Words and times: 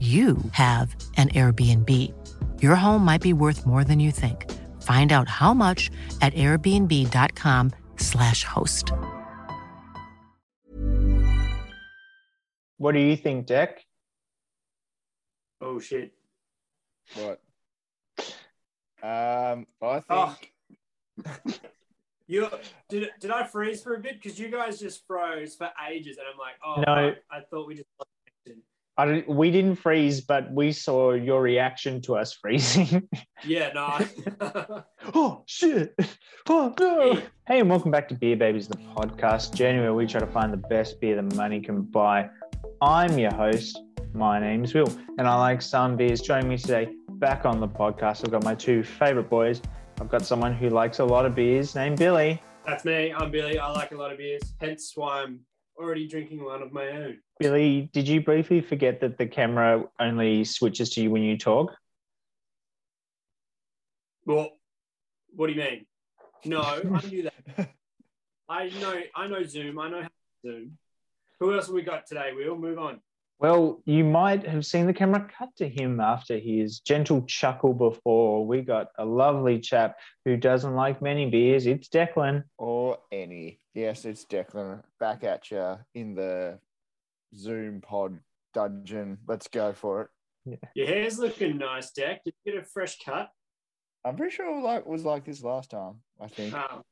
you 0.00 0.38
have 0.52 0.94
an 1.16 1.28
Airbnb. 1.30 1.90
Your 2.62 2.76
home 2.76 3.04
might 3.04 3.20
be 3.20 3.32
worth 3.32 3.66
more 3.66 3.82
than 3.82 3.98
you 3.98 4.12
think. 4.12 4.48
Find 4.82 5.10
out 5.10 5.28
how 5.28 5.52
much 5.52 5.90
at 6.22 6.32
airbnb.com/slash 6.34 8.44
host. 8.44 8.92
What 12.76 12.92
do 12.92 13.00
you 13.00 13.16
think, 13.16 13.46
Deck? 13.46 13.84
Oh 15.60 15.80
shit. 15.80 16.12
What? 17.14 17.40
Um, 19.02 19.66
I 19.82 20.00
think. 20.00 20.04
Oh. 20.10 20.36
You 22.30 22.46
did 22.90 23.08
did 23.20 23.30
I 23.30 23.46
freeze 23.46 23.82
for 23.82 23.94
a 23.94 23.98
bit? 23.98 24.20
Because 24.22 24.38
you 24.38 24.50
guys 24.50 24.78
just 24.78 25.06
froze 25.06 25.54
for 25.56 25.70
ages, 25.90 26.18
and 26.18 26.26
I'm 26.30 26.36
like, 26.38 26.56
oh 26.62 26.82
No. 26.86 27.14
fuck, 27.14 27.22
I 27.30 27.40
thought 27.50 27.66
we 27.66 27.74
just 27.76 27.88
lost 27.98 28.10
connection. 28.44 28.62
I 29.00 29.04
don't, 29.04 29.28
we 29.28 29.52
didn't 29.52 29.76
freeze, 29.76 30.20
but 30.20 30.50
we 30.50 30.72
saw 30.72 31.12
your 31.12 31.40
reaction 31.40 32.00
to 32.02 32.16
us 32.16 32.32
freezing. 32.42 33.08
Yeah, 33.44 33.70
no. 33.72 34.84
Oh 35.14 35.42
shit! 35.46 35.94
Oh 36.48 36.74
no! 36.78 37.14
Hey, 37.46 37.60
and 37.60 37.70
welcome 37.70 37.90
back 37.90 38.08
to 38.08 38.14
Beer 38.14 38.36
Babies, 38.36 38.68
the 38.68 38.76
podcast 38.76 39.54
journey 39.54 39.78
where 39.78 39.94
we 39.94 40.06
try 40.06 40.20
to 40.20 40.26
find 40.26 40.52
the 40.52 40.58
best 40.58 41.00
beer 41.00 41.16
that 41.16 41.34
money 41.34 41.60
can 41.60 41.80
buy. 41.80 42.28
I'm 42.82 43.16
your 43.18 43.32
host. 43.32 43.80
My 44.12 44.38
name's 44.38 44.74
Will, 44.74 44.92
and 45.16 45.26
I 45.26 45.34
like 45.36 45.62
some 45.62 45.96
beers. 45.96 46.20
Joining 46.20 46.48
me 46.48 46.58
today, 46.58 46.88
back 47.08 47.46
on 47.46 47.58
the 47.60 47.68
podcast, 47.68 48.24
I've 48.24 48.32
got 48.32 48.44
my 48.44 48.54
two 48.54 48.82
favorite 48.82 49.30
boys. 49.30 49.62
I've 49.98 50.10
got 50.10 50.26
someone 50.26 50.52
who 50.52 50.68
likes 50.68 50.98
a 50.98 51.04
lot 51.04 51.24
of 51.24 51.34
beers, 51.34 51.74
named 51.74 51.98
Billy. 51.98 52.42
That's 52.66 52.84
me. 52.84 53.14
I'm 53.16 53.30
Billy. 53.30 53.58
I 53.58 53.70
like 53.70 53.92
a 53.92 53.96
lot 53.96 54.12
of 54.12 54.18
beers. 54.18 54.42
Hence 54.60 54.92
why 54.94 55.22
I'm 55.22 55.40
already 55.78 56.06
drinking 56.06 56.44
one 56.44 56.62
of 56.62 56.72
my 56.72 56.88
own. 56.88 57.18
Billy, 57.38 57.88
did 57.92 58.08
you 58.08 58.20
briefly 58.20 58.60
forget 58.60 59.00
that 59.00 59.16
the 59.16 59.26
camera 59.26 59.84
only 60.00 60.44
switches 60.44 60.90
to 60.90 61.02
you 61.02 61.10
when 61.10 61.22
you 61.22 61.38
talk? 61.38 61.74
Well, 64.26 64.50
what 65.34 65.46
do 65.46 65.52
you 65.52 65.60
mean? 65.60 65.86
No, 66.44 66.60
I 66.60 67.06
knew 67.06 67.22
that. 67.24 67.70
I 68.48 68.68
know. 68.80 69.00
I 69.14 69.26
know 69.26 69.44
Zoom. 69.44 69.78
I 69.78 69.88
know 69.88 70.02
how 70.02 70.08
to 70.08 70.50
Zoom. 70.50 70.78
Who 71.40 71.54
else 71.54 71.66
have 71.66 71.74
we 71.74 71.82
got 71.82 72.06
today? 72.06 72.30
We'll 72.34 72.56
move 72.56 72.78
on. 72.78 73.00
Well, 73.40 73.80
you 73.84 74.02
might 74.04 74.44
have 74.46 74.66
seen 74.66 74.86
the 74.86 74.92
camera 74.92 75.28
cut 75.38 75.50
to 75.58 75.68
him 75.68 76.00
after 76.00 76.38
his 76.38 76.80
gentle 76.80 77.22
chuckle 77.22 77.72
before. 77.72 78.44
We 78.44 78.62
got 78.62 78.88
a 78.98 79.04
lovely 79.04 79.60
chap 79.60 79.96
who 80.24 80.36
doesn't 80.36 80.74
like 80.74 81.00
many 81.00 81.30
beers. 81.30 81.66
It's 81.66 81.88
Declan. 81.88 82.42
Or 82.58 82.98
any. 83.12 83.60
Yes, 83.74 84.04
it's 84.04 84.24
Declan 84.24 84.82
back 84.98 85.22
at 85.22 85.52
you 85.52 85.76
in 85.94 86.16
the 86.16 86.58
Zoom 87.36 87.80
pod 87.80 88.18
dungeon. 88.54 89.18
Let's 89.28 89.46
go 89.46 89.72
for 89.72 90.10
it. 90.46 90.58
Your 90.74 90.86
hair's 90.88 91.18
looking 91.20 91.58
nice, 91.58 91.92
Deck. 91.92 92.24
Did 92.24 92.34
you 92.44 92.52
get 92.52 92.62
a 92.62 92.64
fresh 92.66 92.98
cut? 93.04 93.28
I'm 94.04 94.16
pretty 94.16 94.34
sure 94.34 94.60
like 94.62 94.84
was 94.86 95.04
like 95.04 95.24
this 95.24 95.44
last 95.44 95.70
time. 95.70 95.96
I 96.20 96.26
think 96.26 96.54
Um, 96.54 96.82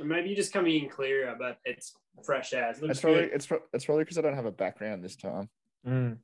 maybe 0.00 0.28
you're 0.28 0.36
just 0.36 0.52
coming 0.52 0.84
in 0.84 0.88
clearer, 0.90 1.34
but 1.36 1.58
it's 1.64 1.92
fresh 2.24 2.52
as. 2.52 2.80
Looks 2.80 2.92
it's 2.92 3.00
probably 3.00 3.22
good. 3.22 3.30
it's 3.32 3.46
pro- 3.46 3.62
it's 3.72 3.84
probably 3.84 4.04
because 4.04 4.18
I 4.18 4.20
don't 4.20 4.34
have 4.34 4.44
a 4.46 4.52
background 4.52 5.02
this 5.02 5.16
time. 5.16 5.48
Mm. 5.86 6.18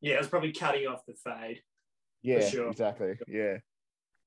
Yeah, 0.00 0.18
was 0.18 0.28
probably 0.28 0.52
cutting 0.52 0.86
off 0.86 1.04
the 1.06 1.14
fade. 1.14 1.60
Yeah, 2.22 2.40
sure. 2.48 2.70
exactly. 2.70 3.14
Yeah. 3.28 3.58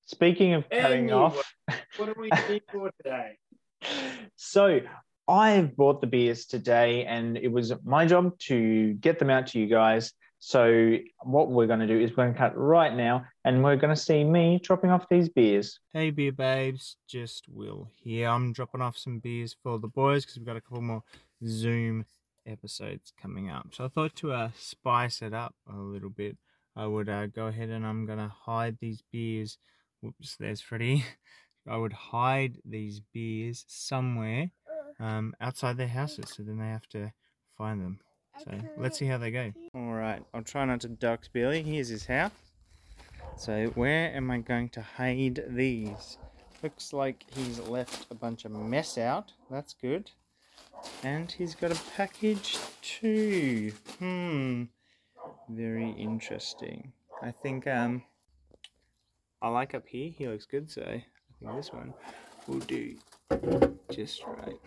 Speaking 0.05 0.53
of 0.53 0.69
cutting 0.69 1.09
Anyway, 1.09 1.13
off, 1.13 1.53
What 1.97 2.09
are 2.09 2.15
we 2.19 2.29
doing 2.47 2.61
for 2.71 2.91
today? 3.03 3.37
so 4.35 4.81
I've 5.27 5.75
bought 5.75 6.01
the 6.01 6.07
beers 6.07 6.45
today, 6.45 7.05
and 7.05 7.37
it 7.37 7.47
was 7.47 7.73
my 7.83 8.05
job 8.05 8.37
to 8.39 8.93
get 8.95 9.19
them 9.19 9.29
out 9.29 9.47
to 9.47 9.59
you 9.59 9.67
guys. 9.67 10.11
So 10.39 10.97
what 11.21 11.49
we're 11.49 11.67
going 11.67 11.79
to 11.79 11.87
do 11.87 11.97
is 11.97 12.09
we're 12.11 12.25
going 12.25 12.33
to 12.33 12.37
cut 12.37 12.57
right 12.57 12.93
now, 12.93 13.23
and 13.45 13.63
we're 13.63 13.77
going 13.77 13.95
to 13.95 14.01
see 14.01 14.25
me 14.25 14.59
dropping 14.61 14.89
off 14.89 15.07
these 15.09 15.29
beers. 15.29 15.79
Hey, 15.93 16.09
beer 16.11 16.33
babes, 16.33 16.97
just 17.07 17.45
Will 17.47 17.89
here. 18.03 18.27
I'm 18.27 18.51
dropping 18.51 18.81
off 18.81 18.97
some 18.97 19.19
beers 19.19 19.55
for 19.63 19.79
the 19.79 19.87
boys 19.87 20.25
because 20.25 20.37
we've 20.37 20.45
got 20.45 20.57
a 20.57 20.61
couple 20.61 20.81
more 20.81 21.03
Zoom 21.47 22.05
episodes 22.45 23.13
coming 23.21 23.49
up. 23.49 23.67
So 23.71 23.85
I 23.85 23.87
thought 23.87 24.15
to 24.17 24.31
uh, 24.33 24.49
spice 24.57 25.21
it 25.21 25.33
up 25.33 25.55
a 25.71 25.77
little 25.77 26.09
bit, 26.09 26.37
I 26.75 26.87
would 26.87 27.09
uh, 27.09 27.27
go 27.27 27.47
ahead 27.47 27.69
and 27.69 27.85
I'm 27.85 28.05
gonna 28.05 28.33
hide 28.45 28.77
these 28.79 29.03
beers. 29.11 29.57
Whoops, 30.01 30.35
there's 30.39 30.61
Freddie. 30.61 31.05
I 31.67 31.77
would 31.77 31.93
hide 31.93 32.57
these 32.65 32.99
beers 33.13 33.63
somewhere 33.67 34.51
um, 34.99 35.33
outside 35.39 35.77
their 35.77 35.87
houses, 35.87 36.33
so 36.35 36.43
then 36.43 36.57
they 36.57 36.67
have 36.67 36.87
to 36.89 37.13
find 37.57 37.81
them. 37.81 37.99
So 38.43 38.51
let's 38.77 38.97
see 38.97 39.05
how 39.05 39.17
they 39.17 39.31
go. 39.31 39.53
All 39.75 39.93
right, 39.93 40.21
I'll 40.33 40.41
try 40.43 40.65
not 40.65 40.81
to 40.81 40.89
dox 40.89 41.27
Billy. 41.27 41.63
Here's 41.63 41.87
his 41.87 42.05
house. 42.05 42.31
So 43.37 43.67
where 43.75 44.13
am 44.13 44.29
I 44.31 44.39
going 44.39 44.69
to 44.69 44.81
hide 44.81 45.43
these? 45.47 46.17
Looks 46.61 46.93
like 46.93 47.25
he's 47.35 47.59
left 47.59 48.07
a 48.11 48.15
bunch 48.15 48.45
of 48.45 48.51
mess 48.51 48.97
out. 48.97 49.31
That's 49.49 49.73
good. 49.73 50.11
And 51.03 51.31
he's 51.31 51.55
got 51.55 51.71
a 51.71 51.79
package 51.95 52.57
too. 52.81 53.73
Hmm. 53.99 54.63
Very 55.49 55.91
interesting. 55.91 56.93
I 57.21 57.31
think 57.31 57.67
um 57.67 58.03
I 59.41 59.49
like 59.49 59.73
up 59.73 59.87
here. 59.87 60.11
He 60.17 60.27
looks 60.27 60.45
good, 60.45 60.71
so 60.71 60.81
I 60.81 61.05
think 61.39 61.55
this 61.55 61.71
one 61.73 61.93
will 62.47 62.59
do 62.59 62.95
just 63.91 64.23
right. 64.25 64.59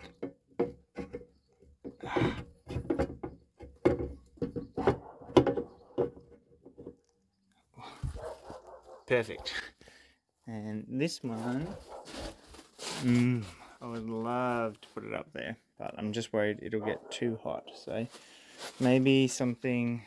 Perfect. 9.07 9.53
And 10.45 10.85
this 10.87 11.23
one, 11.23 11.65
mm, 13.03 13.43
I 13.81 13.87
would 13.87 14.09
love 14.09 14.79
to 14.81 14.87
put 14.89 15.05
it 15.05 15.13
up 15.13 15.27
there, 15.33 15.57
but 15.77 15.93
I'm 15.97 16.11
just 16.11 16.33
worried 16.33 16.59
it'll 16.61 16.85
get 16.85 17.11
too 17.11 17.39
hot. 17.43 17.65
So 17.75 18.07
maybe 18.79 19.27
something 19.27 20.03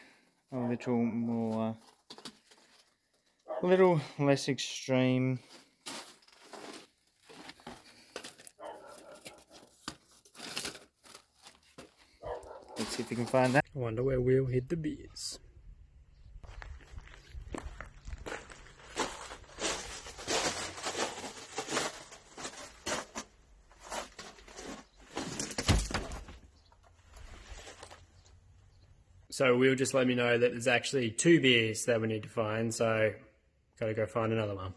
a 0.52 0.58
little 0.58 0.96
more, 0.96 1.76
a 3.62 3.66
little 3.66 4.00
less 4.18 4.48
extreme. 4.48 5.38
Let's 12.78 12.96
see 12.96 13.02
if 13.02 13.10
we 13.10 13.16
can 13.16 13.26
find 13.26 13.52
that. 13.54 13.64
I 13.74 13.78
wonder 13.78 14.02
where 14.02 14.20
we'll 14.20 14.46
hit 14.46 14.68
the 14.68 14.76
beers. 14.76 15.38
So 29.40 29.56
we'll 29.56 29.74
just 29.74 29.94
let 29.94 30.06
me 30.06 30.14
know 30.14 30.36
that 30.36 30.50
there's 30.52 30.68
actually 30.68 31.12
two 31.12 31.40
beers 31.40 31.86
that 31.86 31.98
we 31.98 32.08
need 32.08 32.24
to 32.24 32.28
find, 32.28 32.74
so 32.74 33.10
gotta 33.78 33.94
go 33.94 34.04
find 34.04 34.34
another 34.34 34.54
one. 34.54 34.74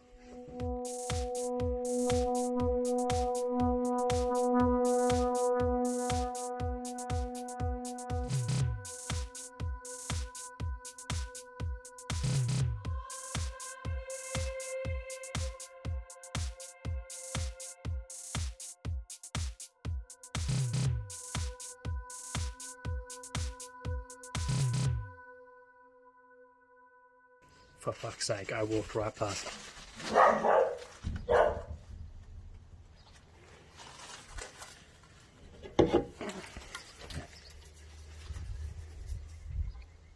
Sake, 28.43 28.53
I 28.53 28.63
walked 28.63 28.95
right 28.95 29.15
past. 29.15 29.49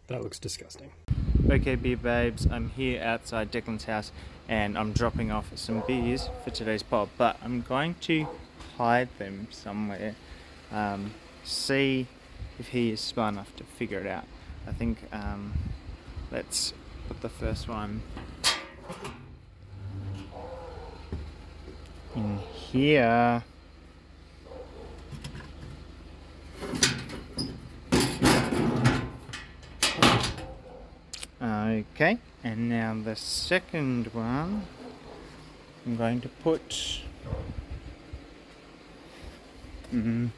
That 0.08 0.24
looks 0.24 0.40
disgusting. 0.40 0.92
Okay, 1.50 1.76
beer 1.76 1.98
babes, 1.98 2.48
I'm 2.50 2.70
here 2.70 3.02
outside 3.02 3.52
Declan's 3.52 3.86
house 3.86 4.12
and 4.48 4.78
I'm 4.78 4.94
dropping 4.94 5.32
off 5.32 5.52
some 5.56 5.84
beers 5.86 6.30
for 6.44 6.50
today's 6.50 6.84
pod, 6.84 7.10
but 7.18 7.38
I'm 7.44 7.62
going 7.62 7.96
to 8.02 8.28
hide 8.78 9.10
them 9.18 9.48
somewhere. 9.52 10.16
Um, 10.72 11.14
see 11.44 12.08
if 12.60 12.70
he 12.70 12.92
is 12.92 13.02
smart 13.02 13.34
enough 13.34 13.56
to 13.58 13.64
figure 13.64 14.00
it 14.00 14.08
out. 14.08 14.26
I 14.66 14.72
think 14.72 14.98
um, 15.12 15.54
let's 16.32 16.74
put 17.08 17.22
the 17.22 17.30
first 17.30 17.68
one 17.68 18.02
in 22.16 22.38
here. 22.38 23.44
Okay, 31.42 32.18
and 32.44 32.70
now 32.70 32.96
the 33.04 33.16
second 33.16 34.08
one 34.14 34.66
I'm 35.86 35.96
going 35.96 36.22
to 36.22 36.30
put. 36.30 37.02
Mm, 39.94 40.30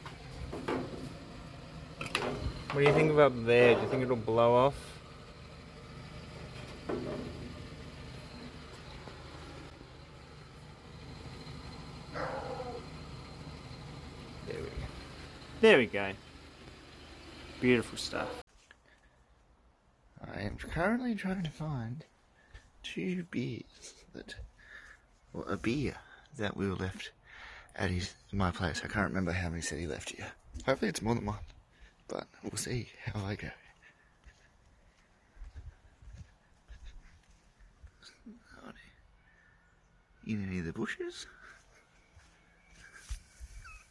what 2.72 2.80
do 2.80 2.80
you 2.80 2.92
think 2.92 3.10
about 3.10 3.46
there? 3.46 3.74
Do 3.74 3.80
you 3.82 3.88
think 3.88 4.02
it'll 4.04 4.16
blow 4.16 4.54
off? 4.54 4.99
There 15.60 15.76
we 15.76 15.84
go. 15.84 16.12
Beautiful 17.60 17.98
stuff. 17.98 18.42
I 20.34 20.40
am 20.40 20.56
currently 20.56 21.14
trying 21.14 21.42
to 21.42 21.50
find 21.50 22.02
two 22.82 23.24
beers 23.30 23.92
that, 24.14 24.36
or 25.34 25.44
a 25.46 25.58
beer 25.58 25.96
that 26.38 26.56
we 26.56 26.66
were 26.66 26.76
left 26.76 27.10
at 27.76 27.90
his 27.90 28.14
my 28.32 28.50
place. 28.50 28.80
I 28.82 28.88
can't 28.88 29.08
remember 29.08 29.32
how 29.32 29.50
many 29.50 29.60
said 29.60 29.78
he 29.78 29.86
left 29.86 30.10
here. 30.10 30.32
Hopefully 30.64 30.88
it's 30.88 31.02
more 31.02 31.14
than 31.14 31.26
one, 31.26 31.36
but 32.08 32.26
we'll 32.42 32.56
see 32.56 32.88
how 33.04 33.22
I 33.22 33.34
go. 33.34 33.48
In 40.26 40.46
any 40.46 40.60
of 40.60 40.64
the 40.64 40.72
bushes? 40.72 41.26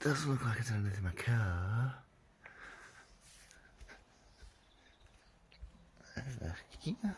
Doesn't 0.02 0.32
look 0.32 0.46
like 0.46 0.60
it's 0.60 0.72
underneath 0.72 1.02
my 1.02 1.12
car. 1.12 1.94
Over 6.18 6.56
here. 6.80 7.18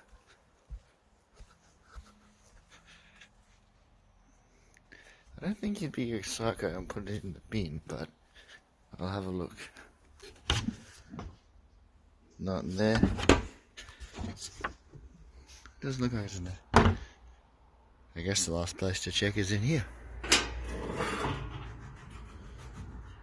I 5.40 5.46
don't 5.46 5.58
think 5.60 5.82
you'd 5.82 5.92
be 5.92 6.14
a 6.14 6.24
psycho 6.24 6.76
and 6.76 6.90
put 6.90 7.08
it 7.08 7.24
in 7.24 7.34
the 7.34 7.40
bin, 7.52 7.82
but 7.88 8.10
I'll 9.00 9.08
have 9.08 9.28
a 9.28 9.30
look. 9.30 9.56
Not 12.40 12.64
in 12.64 12.78
there. 12.78 13.02
Doesn't 15.82 16.02
look 16.02 16.14
like 16.14 16.26
it's 16.26 16.38
in 16.38 16.46
there. 16.46 16.98
I 18.16 18.22
guess 18.22 18.46
the 18.46 18.54
last 18.54 18.78
place 18.78 19.04
to 19.04 19.12
check 19.12 19.38
is 19.38 19.52
in 19.52 19.62
here. 19.62 19.86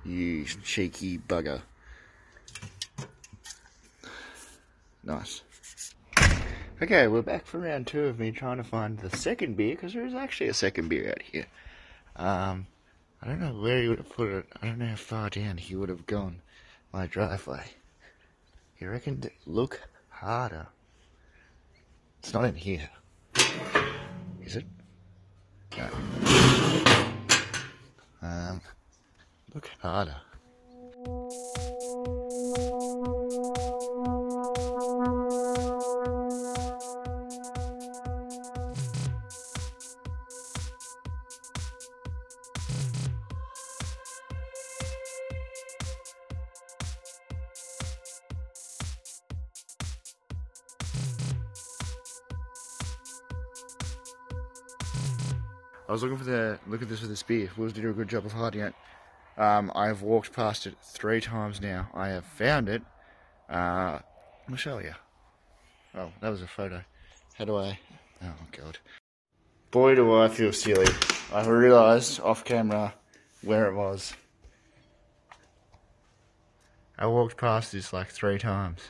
You 0.09 0.47
cheeky 0.65 1.19
bugger. 1.19 1.61
Nice. 5.05 5.43
Okay, 6.81 7.09
we're 7.09 7.21
back 7.21 7.45
for 7.45 7.59
round 7.59 7.87
two 7.87 8.05
of 8.05 8.19
me 8.19 8.33
trying 8.33 8.57
to 8.57 8.65
find 8.65 8.99
the 8.99 9.15
second 9.15 9.59
beer 9.59 9.75
because 9.75 9.93
there 9.93 10.07
is 10.07 10.15
actually 10.15 10.49
a 10.49 10.55
second 10.55 10.89
beer 10.89 11.11
out 11.11 11.21
here. 11.21 11.45
Um, 12.17 12.67
I 13.21 13.27
don't 13.27 13.39
know 13.39 13.53
where 13.53 13.83
he 13.83 13.89
would 13.89 13.99
have 13.99 14.09
put 14.09 14.31
it. 14.31 14.47
I 14.63 14.69
don't 14.69 14.79
know 14.79 14.87
how 14.87 14.97
far 14.97 15.29
down 15.29 15.59
he 15.59 15.77
would 15.77 15.91
have 15.91 16.07
gone 16.07 16.41
my 16.91 17.07
driveway. 17.07 17.65
You 18.79 18.89
reckon? 18.89 19.21
to 19.21 19.31
Look 19.45 19.83
harder. 20.09 20.69
It's 22.21 22.33
not 22.33 22.47
in 22.47 22.55
here. 22.55 22.89
Is 24.43 24.57
it? 24.57 24.65
No. 25.77 25.89
Um, 28.23 28.63
look 29.55 29.71
harder. 29.81 30.17
I 55.89 55.93
was 55.93 56.03
looking 56.03 56.19
for 56.19 56.25
the 56.25 56.59
look 56.67 56.83
at 56.83 56.89
this 56.91 57.01
with 57.01 57.09
this 57.09 57.23
beer. 57.23 57.51
Will's 57.57 57.73
did 57.73 57.87
a 57.87 57.93
good 57.93 58.09
job 58.09 58.27
of 58.27 58.33
hiding 58.33 58.61
it. 58.61 58.75
Um, 59.39 59.71
I 59.73 59.87
have 59.87 60.03
walked 60.03 60.33
past 60.33 60.67
it 60.67 60.75
three 60.83 61.21
times 61.21 61.61
now. 61.61 61.89
I 61.95 62.09
have 62.09 62.25
found 62.25 62.69
it. 62.69 62.83
Uh, 63.49 64.01
I'll 64.51 64.57
show 64.57 64.81
you. 64.81 64.95
Oh, 65.95 66.11
that 66.21 66.29
was 66.29 66.43
a 66.43 66.49
photo. 66.49 66.83
How 67.35 67.45
do 67.45 67.57
I? 67.57 67.79
Oh 68.23 68.35
god. 68.51 68.79
Boy, 69.71 69.95
do 69.95 70.19
I 70.19 70.29
feel 70.29 70.53
silly. 70.53 70.93
I 71.33 71.47
realised 71.47 72.21
off 72.21 72.45
camera 72.45 72.93
where 73.43 73.69
it 73.69 73.75
was. 73.75 74.13
I 76.99 77.07
walked 77.07 77.37
past 77.37 77.71
this 77.71 77.93
like 77.93 78.09
three 78.09 78.39
times. 78.39 78.81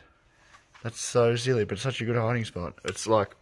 That's 0.83 0.99
so 1.01 1.37
silly, 1.37 1.67
but 1.67 1.79
such 1.79 2.01
a 2.01 2.07
good 2.07 2.17
hiding 2.17 2.47
spot. 2.47 2.79
It's 2.87 3.07
like 3.07 3.37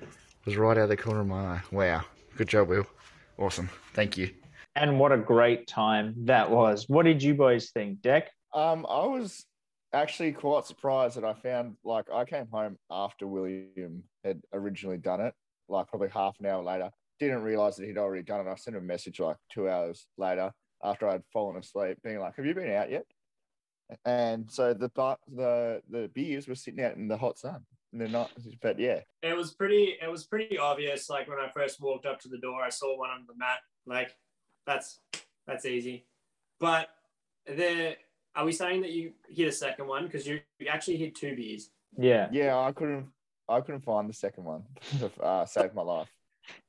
it 0.00 0.06
was 0.44 0.56
right 0.56 0.78
out 0.78 0.84
of 0.84 0.88
the 0.90 0.96
corner 0.96 1.22
of 1.22 1.26
my 1.26 1.54
eye. 1.54 1.62
Wow. 1.72 2.04
Good 2.36 2.48
job, 2.48 2.68
Will. 2.68 2.86
Awesome. 3.36 3.68
Thank 3.94 4.16
you. 4.16 4.30
And 4.76 5.00
what 5.00 5.10
a 5.10 5.16
great 5.16 5.66
time 5.66 6.14
that 6.26 6.50
was. 6.50 6.84
What 6.86 7.04
did 7.04 7.22
you 7.22 7.34
boys 7.34 7.70
think, 7.70 8.02
Deck? 8.02 8.30
Um, 8.52 8.84
I 8.88 9.06
was 9.06 9.46
actually 9.94 10.32
quite 10.32 10.66
surprised 10.66 11.16
that 11.16 11.24
I 11.24 11.32
found 11.32 11.76
like 11.82 12.10
I 12.12 12.26
came 12.26 12.46
home 12.52 12.76
after 12.90 13.26
William 13.26 14.02
had 14.22 14.42
originally 14.52 14.98
done 14.98 15.22
it, 15.22 15.32
like 15.70 15.88
probably 15.88 16.10
half 16.10 16.36
an 16.40 16.46
hour 16.46 16.62
later. 16.62 16.90
Didn't 17.18 17.42
realize 17.42 17.76
that 17.76 17.86
he'd 17.86 17.96
already 17.96 18.22
done 18.22 18.46
it. 18.46 18.50
I 18.50 18.54
sent 18.56 18.76
him 18.76 18.82
a 18.82 18.86
message 18.86 19.18
like 19.18 19.38
two 19.50 19.66
hours 19.66 20.06
later 20.18 20.52
after 20.84 21.08
I'd 21.08 21.22
fallen 21.32 21.56
asleep, 21.56 21.96
being 22.04 22.20
like, 22.20 22.36
"Have 22.36 22.44
you 22.44 22.54
been 22.54 22.70
out 22.70 22.90
yet?" 22.90 23.06
And 24.04 24.50
so 24.50 24.74
the 24.74 24.90
bu- 24.90 25.34
the 25.34 25.80
the 25.88 26.10
beers 26.12 26.48
were 26.48 26.54
sitting 26.54 26.84
out 26.84 26.96
in 26.96 27.08
the 27.08 27.16
hot 27.16 27.38
sun. 27.38 27.64
And 27.92 28.00
they're 28.02 28.08
not, 28.08 28.30
but 28.60 28.78
yeah, 28.78 29.00
It 29.22 29.34
was 29.34 29.54
pretty. 29.54 29.96
It 30.02 30.10
was 30.10 30.26
pretty 30.26 30.58
obvious. 30.58 31.08
Like 31.08 31.28
when 31.28 31.38
I 31.38 31.48
first 31.54 31.80
walked 31.80 32.04
up 32.04 32.20
to 32.20 32.28
the 32.28 32.36
door, 32.38 32.62
I 32.62 32.68
saw 32.68 32.98
one 32.98 33.08
on 33.08 33.24
the 33.26 33.34
mat. 33.38 33.60
Like 33.86 34.14
that's 34.66 35.00
that's 35.46 35.64
easy. 35.64 36.04
But 36.58 36.88
the 37.46 37.96
are 38.34 38.44
we 38.44 38.52
saying 38.52 38.82
that 38.82 38.90
you 38.90 39.12
hit 39.28 39.48
a 39.48 39.52
second 39.52 39.86
one 39.86 40.04
because 40.04 40.26
you, 40.26 40.40
you 40.58 40.68
actually 40.68 40.98
hit 40.98 41.14
two 41.14 41.34
beers? 41.34 41.70
Yeah. 41.96 42.28
yeah, 42.30 42.58
I 42.58 42.72
couldn't 42.72 43.06
I 43.48 43.60
couldn't 43.60 43.82
find 43.82 44.08
the 44.08 44.14
second 44.14 44.44
one 44.44 44.64
to 44.98 45.22
uh, 45.22 45.46
save 45.46 45.74
my 45.74 45.82
life. 45.82 46.08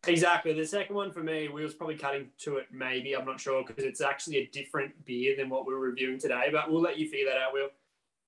Exactly. 0.07 0.53
The 0.53 0.65
second 0.65 0.95
one 0.95 1.11
for 1.11 1.21
me, 1.21 1.49
we 1.49 1.63
was 1.63 1.73
probably 1.73 1.97
cutting 1.97 2.29
to 2.39 2.57
it. 2.57 2.67
Maybe 2.71 3.15
I'm 3.15 3.25
not 3.25 3.39
sure 3.39 3.63
because 3.65 3.83
it's 3.83 4.01
actually 4.01 4.37
a 4.37 4.47
different 4.47 5.05
beer 5.05 5.35
than 5.35 5.49
what 5.49 5.67
we 5.67 5.73
we're 5.73 5.79
reviewing 5.79 6.19
today. 6.19 6.49
But 6.51 6.71
we'll 6.71 6.81
let 6.81 6.97
you 6.97 7.07
figure 7.09 7.27
that 7.27 7.37
out, 7.37 7.53
Will. 7.53 7.69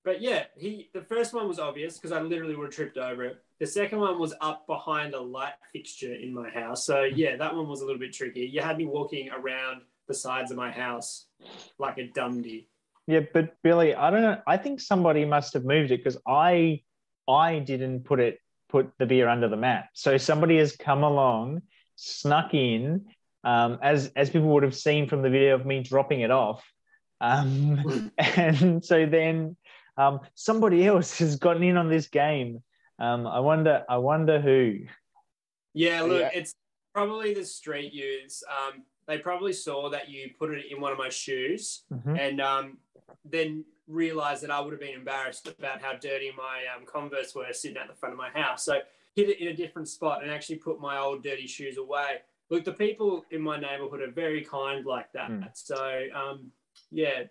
But 0.04 0.20
yeah, 0.20 0.44
he 0.56 0.90
the 0.92 1.02
first 1.02 1.32
one 1.32 1.48
was 1.48 1.58
obvious 1.58 1.96
because 1.96 2.12
I 2.12 2.20
literally 2.20 2.56
would 2.56 2.66
have 2.66 2.74
tripped 2.74 2.98
over 2.98 3.24
it. 3.24 3.42
The 3.60 3.66
second 3.66 3.98
one 4.00 4.18
was 4.18 4.32
up 4.40 4.66
behind 4.66 5.12
a 5.12 5.20
light 5.20 5.52
fixture 5.70 6.14
in 6.14 6.32
my 6.32 6.48
house. 6.48 6.86
So 6.86 7.02
yeah, 7.02 7.36
that 7.36 7.54
one 7.54 7.68
was 7.68 7.82
a 7.82 7.84
little 7.84 8.00
bit 8.00 8.14
tricky. 8.14 8.40
You 8.40 8.62
had 8.62 8.78
me 8.78 8.86
walking 8.86 9.28
around 9.30 9.82
the 10.08 10.14
sides 10.14 10.50
of 10.50 10.56
my 10.56 10.70
house 10.70 11.26
like 11.78 11.98
a 11.98 12.08
dumdy. 12.08 12.68
Yeah, 13.06 13.20
but 13.34 13.54
Billy, 13.62 13.94
I 13.94 14.10
don't 14.10 14.22
know. 14.22 14.40
I 14.46 14.56
think 14.56 14.80
somebody 14.80 15.26
must 15.26 15.52
have 15.52 15.64
moved 15.64 15.90
it 15.90 15.98
because 15.98 16.16
I 16.26 16.82
I 17.28 17.58
didn't 17.58 18.04
put 18.04 18.18
it 18.18 18.38
put 18.70 18.92
the 18.98 19.04
beer 19.04 19.28
under 19.28 19.48
the 19.48 19.58
mat. 19.58 19.88
So 19.92 20.16
somebody 20.16 20.56
has 20.56 20.74
come 20.74 21.02
along, 21.02 21.60
snuck 21.96 22.54
in, 22.54 23.04
um, 23.44 23.78
as 23.82 24.10
as 24.16 24.30
people 24.30 24.48
would 24.54 24.62
have 24.62 24.76
seen 24.76 25.06
from 25.06 25.20
the 25.20 25.28
video 25.28 25.54
of 25.54 25.66
me 25.66 25.82
dropping 25.82 26.20
it 26.20 26.30
off. 26.30 26.64
Um, 27.20 28.10
and 28.18 28.82
so 28.82 29.04
then 29.04 29.56
um, 29.98 30.20
somebody 30.34 30.86
else 30.86 31.18
has 31.18 31.36
gotten 31.36 31.62
in 31.62 31.76
on 31.76 31.90
this 31.90 32.08
game 32.08 32.62
Um, 33.00 33.26
I 33.26 33.40
wonder. 33.40 33.84
I 33.88 33.96
wonder 33.96 34.40
who. 34.40 34.78
Yeah, 35.72 36.02
look, 36.02 36.20
Yeah. 36.20 36.30
it's 36.34 36.54
probably 36.92 37.32
the 37.34 37.44
street 37.44 37.92
use. 37.92 38.42
Um, 38.48 38.84
they 39.06 39.18
probably 39.18 39.52
saw 39.52 39.88
that 39.90 40.08
you 40.08 40.30
put 40.38 40.50
it 40.52 40.66
in 40.70 40.80
one 40.80 40.92
of 40.92 40.98
my 40.98 41.08
shoes 41.08 41.84
Mhm. 41.90 42.18
and 42.18 42.40
um, 42.40 42.78
then 43.24 43.64
realized 43.86 44.42
that 44.42 44.50
I 44.50 44.60
would 44.60 44.72
have 44.72 44.80
been 44.80 44.94
embarrassed 44.94 45.46
about 45.48 45.80
how 45.80 45.94
dirty 45.94 46.30
my 46.36 46.66
um, 46.66 46.84
Converse 46.86 47.34
were 47.34 47.52
sitting 47.52 47.76
at 47.76 47.88
the 47.88 47.94
front 47.94 48.12
of 48.12 48.18
my 48.18 48.30
house. 48.30 48.64
So 48.64 48.80
hid 49.16 49.28
it 49.30 49.40
in 49.40 49.48
a 49.48 49.54
different 49.54 49.88
spot 49.88 50.22
and 50.22 50.30
actually 50.30 50.56
put 50.56 50.80
my 50.80 50.98
old 50.98 51.22
dirty 51.22 51.46
shoes 51.46 51.76
away. 51.76 52.22
Look, 52.50 52.64
the 52.64 52.72
people 52.72 53.24
in 53.30 53.40
my 53.40 53.58
neighborhood 53.58 54.00
are 54.00 54.10
very 54.10 54.44
kind 54.44 54.84
like 54.84 55.10
that. 55.12 55.30
Mm. 55.30 55.50
So, 55.54 56.06
um, 56.14 56.52
yeah, 56.90 57.24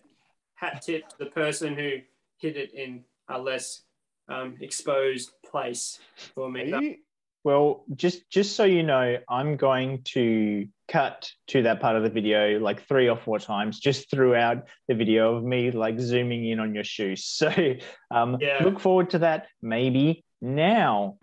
hat 0.55 0.81
tip 0.81 1.07
to 1.09 1.17
the 1.17 1.27
person 1.27 1.75
who 1.75 2.01
hid 2.38 2.57
it 2.57 2.73
in 2.73 3.05
a 3.29 3.39
less 3.39 3.83
um, 4.29 4.57
exposed 4.62 5.31
place 5.45 6.00
for 6.36 6.50
me. 6.50 6.69
you, 6.69 6.95
Well, 7.43 7.83
just 7.95 8.29
just 8.29 8.55
so 8.55 8.63
you 8.63 8.83
know, 8.83 9.17
I'm 9.29 9.57
going 9.57 10.03
to 10.15 10.67
cut 10.88 11.31
to 11.48 11.63
that 11.63 11.79
part 11.79 11.95
of 11.95 12.03
the 12.03 12.09
video 12.09 12.59
like 12.59 12.88
three 12.88 13.09
or 13.09 13.17
four 13.17 13.39
times 13.39 13.79
just 13.79 14.09
throughout 14.09 14.67
the 14.88 14.95
video 14.95 15.36
of 15.36 15.43
me 15.43 15.71
like 15.71 16.00
zooming 16.00 16.45
in 16.48 16.59
on 16.59 16.74
your 16.74 16.83
shoes. 16.83 17.25
So 17.39 17.75
um, 18.12 18.38
Yeah. 18.41 18.63
look 18.63 18.79
forward 18.79 19.12
to 19.12 19.19
that 19.19 19.48
maybe 19.62 20.24
now. 20.41 21.17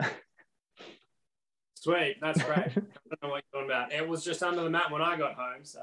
Sweet, 1.75 2.17
that's 2.19 2.41
great. 2.43 2.57
I 2.67 2.71
don't 2.73 3.23
know 3.23 3.29
what 3.29 3.43
you're 3.53 3.61
talking 3.61 3.69
about. 3.69 3.93
It 3.93 4.07
was 4.07 4.23
just 4.23 4.41
under 4.43 4.63
the 4.63 4.69
mat 4.69 4.91
when 4.91 5.01
I 5.01 5.15
got 5.15 5.35
home, 5.35 5.63
so 5.63 5.79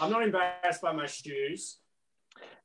I'm 0.00 0.10
not 0.10 0.22
embarrassed 0.22 0.80
by 0.80 0.92
my 0.92 1.06
shoes. 1.06 1.78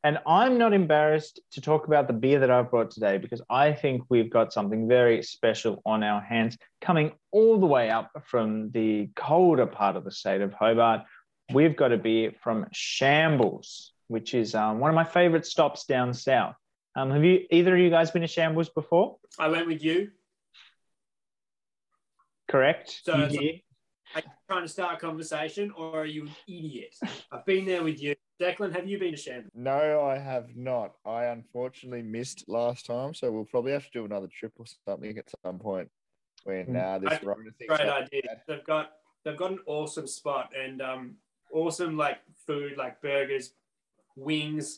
And 0.03 0.19
I'm 0.25 0.57
not 0.57 0.73
embarrassed 0.73 1.39
to 1.51 1.61
talk 1.61 1.87
about 1.87 2.07
the 2.07 2.13
beer 2.13 2.39
that 2.39 2.51
I've 2.51 2.69
brought 2.69 2.91
today 2.91 3.17
because 3.17 3.41
I 3.49 3.73
think 3.73 4.03
we've 4.09 4.29
got 4.29 4.53
something 4.53 4.87
very 4.87 5.21
special 5.23 5.81
on 5.85 6.03
our 6.03 6.21
hands 6.21 6.57
coming 6.81 7.11
all 7.31 7.59
the 7.59 7.65
way 7.65 7.89
up 7.89 8.11
from 8.25 8.71
the 8.71 9.09
colder 9.15 9.65
part 9.65 9.95
of 9.95 10.03
the 10.03 10.11
state 10.11 10.41
of 10.41 10.53
Hobart. 10.53 11.01
We've 11.53 11.75
got 11.75 11.91
a 11.91 11.97
beer 11.97 12.31
from 12.41 12.67
Shambles, 12.71 13.91
which 14.07 14.33
is 14.33 14.53
um, 14.55 14.79
one 14.79 14.89
of 14.89 14.95
my 14.95 15.03
favorite 15.03 15.45
stops 15.45 15.85
down 15.85 16.13
south. 16.13 16.55
Um, 16.95 17.11
have 17.11 17.23
you 17.23 17.45
either 17.51 17.73
of 17.75 17.79
you 17.81 17.89
guys 17.89 18.11
been 18.11 18.21
to 18.21 18.27
Shambles 18.27 18.69
before? 18.69 19.17
I 19.37 19.49
went 19.49 19.67
with 19.67 19.83
you. 19.83 20.11
Correct. 22.47 23.01
So 23.03 23.13
it's- 23.19 23.35
Are 24.15 24.21
you 24.21 24.31
trying 24.49 24.61
to 24.63 24.69
start 24.69 24.95
a 24.95 24.97
conversation, 24.99 25.71
or 25.75 26.01
are 26.01 26.05
you 26.05 26.23
an 26.23 26.31
idiot? 26.47 26.95
I've 27.31 27.45
been 27.45 27.65
there 27.65 27.83
with 27.83 28.01
you. 28.01 28.15
Declan, 28.41 28.73
have 28.75 28.87
you 28.87 28.99
been 28.99 29.11
to 29.11 29.17
Shambles? 29.17 29.51
no, 29.55 30.01
I 30.05 30.17
have 30.19 30.55
not. 30.55 30.93
I 31.05 31.25
unfortunately 31.25 32.03
missed 32.03 32.45
last 32.47 32.85
time, 32.85 33.13
so 33.13 33.31
we'll 33.31 33.45
probably 33.45 33.71
have 33.71 33.83
to 33.85 33.91
do 33.91 34.05
another 34.05 34.27
trip 34.27 34.53
or 34.57 34.65
something 34.87 35.17
at 35.17 35.25
some 35.43 35.57
point 35.57 35.89
when 36.43 36.67
Mm. 36.67 36.83
uh, 36.83 36.99
this 36.99 37.19
I- 37.19 37.25
Rona 37.25 37.51
thing. 37.57 37.67
Great 37.67 37.81
idea. 37.81 38.41
They've 38.47 38.63
got 38.63 38.93
they've 39.23 39.35
got 39.37 39.51
an 39.51 39.59
awesome 39.65 40.07
spot 40.07 40.53
and 40.55 40.81
um, 40.81 41.17
awesome 41.51 41.97
like 41.97 42.19
food, 42.45 42.77
like 42.77 43.01
burgers, 43.01 43.53
wings. 44.15 44.77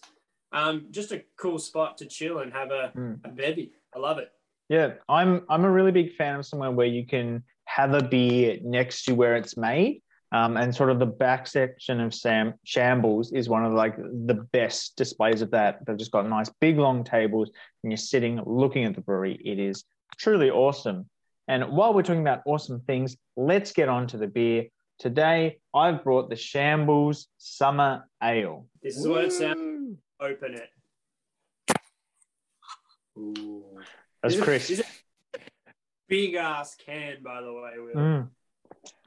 Um, 0.52 0.88
just 0.90 1.12
a 1.12 1.24
cool 1.36 1.60
spot 1.60 1.98
to 2.00 2.06
chill 2.08 2.40
and 2.40 2.52
have 2.54 2.72
a, 2.72 2.92
Mm. 2.96 3.20
a 3.26 3.30
bevy. 3.30 3.74
I 3.94 4.00
love 4.00 4.18
it. 4.20 4.32
Yeah, 4.70 4.94
I'm 5.10 5.46
I'm 5.50 5.66
a 5.66 5.72
really 5.72 5.92
big 5.92 6.14
fan 6.16 6.40
of 6.40 6.46
somewhere 6.46 6.72
where 6.72 6.88
you 6.88 7.06
can 7.06 7.44
have 7.66 7.94
a 7.94 8.02
beer 8.02 8.58
next 8.64 9.04
to 9.06 9.14
where 9.16 9.36
it's 9.36 9.58
made. 9.58 10.02
Um, 10.32 10.58
and 10.58 10.74
sort 10.76 10.92
of 10.92 11.00
the 11.00 11.08
back 11.08 11.48
section 11.48 12.00
of 12.00 12.14
Sam 12.14 12.54
Shambles 12.64 13.32
is 13.32 13.50
one 13.50 13.66
of 13.66 13.74
like 13.74 13.98
the 13.98 14.46
best 14.52 14.96
displays 14.96 15.42
of 15.42 15.50
that. 15.52 15.84
They've 15.86 15.98
just 15.98 16.12
got 16.12 16.30
nice 16.30 16.50
big 16.62 16.78
long 16.78 17.04
tables 17.04 17.50
and 17.84 17.92
you're 17.92 17.98
sitting 17.98 18.40
looking 18.46 18.84
at 18.86 18.94
the 18.94 19.02
brewery. 19.02 19.40
It 19.44 19.58
is 19.58 19.86
truly 20.18 20.52
awesome. 20.52 21.10
And 21.48 21.70
while 21.70 21.96
we're 21.96 22.04
talking 22.04 22.22
about 22.22 22.44
awesome 22.46 22.82
things, 22.82 23.18
let's 23.36 23.72
get 23.72 23.90
on 23.90 24.06
to 24.08 24.18
the 24.18 24.28
beer. 24.28 24.68
Today 25.00 25.58
I've 25.74 26.04
brought 26.04 26.30
the 26.30 26.36
Shambles 26.36 27.28
Summer 27.40 28.04
Ale. 28.22 28.68
This 28.84 28.98
is 28.98 29.08
what 29.08 29.24
it 29.26 29.32
sounds. 29.34 29.98
Open 30.20 30.54
it. 30.54 30.70
Ooh. 33.18 33.64
That's 34.22 34.36
Is 34.36 34.42
Chris. 34.42 34.70
is 34.70 34.80
it- 34.82 34.86
Big 36.08 36.34
ass 36.36 36.76
can, 36.76 37.18
by 37.24 37.42
the 37.42 37.54
way. 37.54 37.72
Will. 37.78 37.96
Mm. 37.96 38.30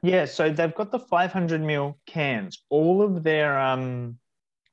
Yeah, 0.01 0.25
so 0.25 0.51
they've 0.51 0.75
got 0.75 0.91
the 0.91 0.99
500 0.99 1.61
ml 1.61 1.95
cans. 2.05 2.61
All 2.69 3.01
of 3.01 3.23
their 3.23 3.57
um, 3.59 4.17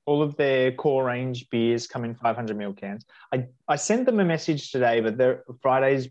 all 0.06 0.22
of 0.22 0.36
their 0.36 0.72
core 0.72 1.04
range 1.04 1.48
beers 1.50 1.86
come 1.86 2.04
in 2.04 2.14
500 2.14 2.56
ml 2.56 2.76
cans. 2.76 3.04
I 3.32 3.46
I 3.68 3.76
sent 3.76 4.06
them 4.06 4.20
a 4.20 4.24
message 4.24 4.72
today, 4.72 5.00
but 5.00 5.16
their 5.16 5.44
Friday's 5.62 6.08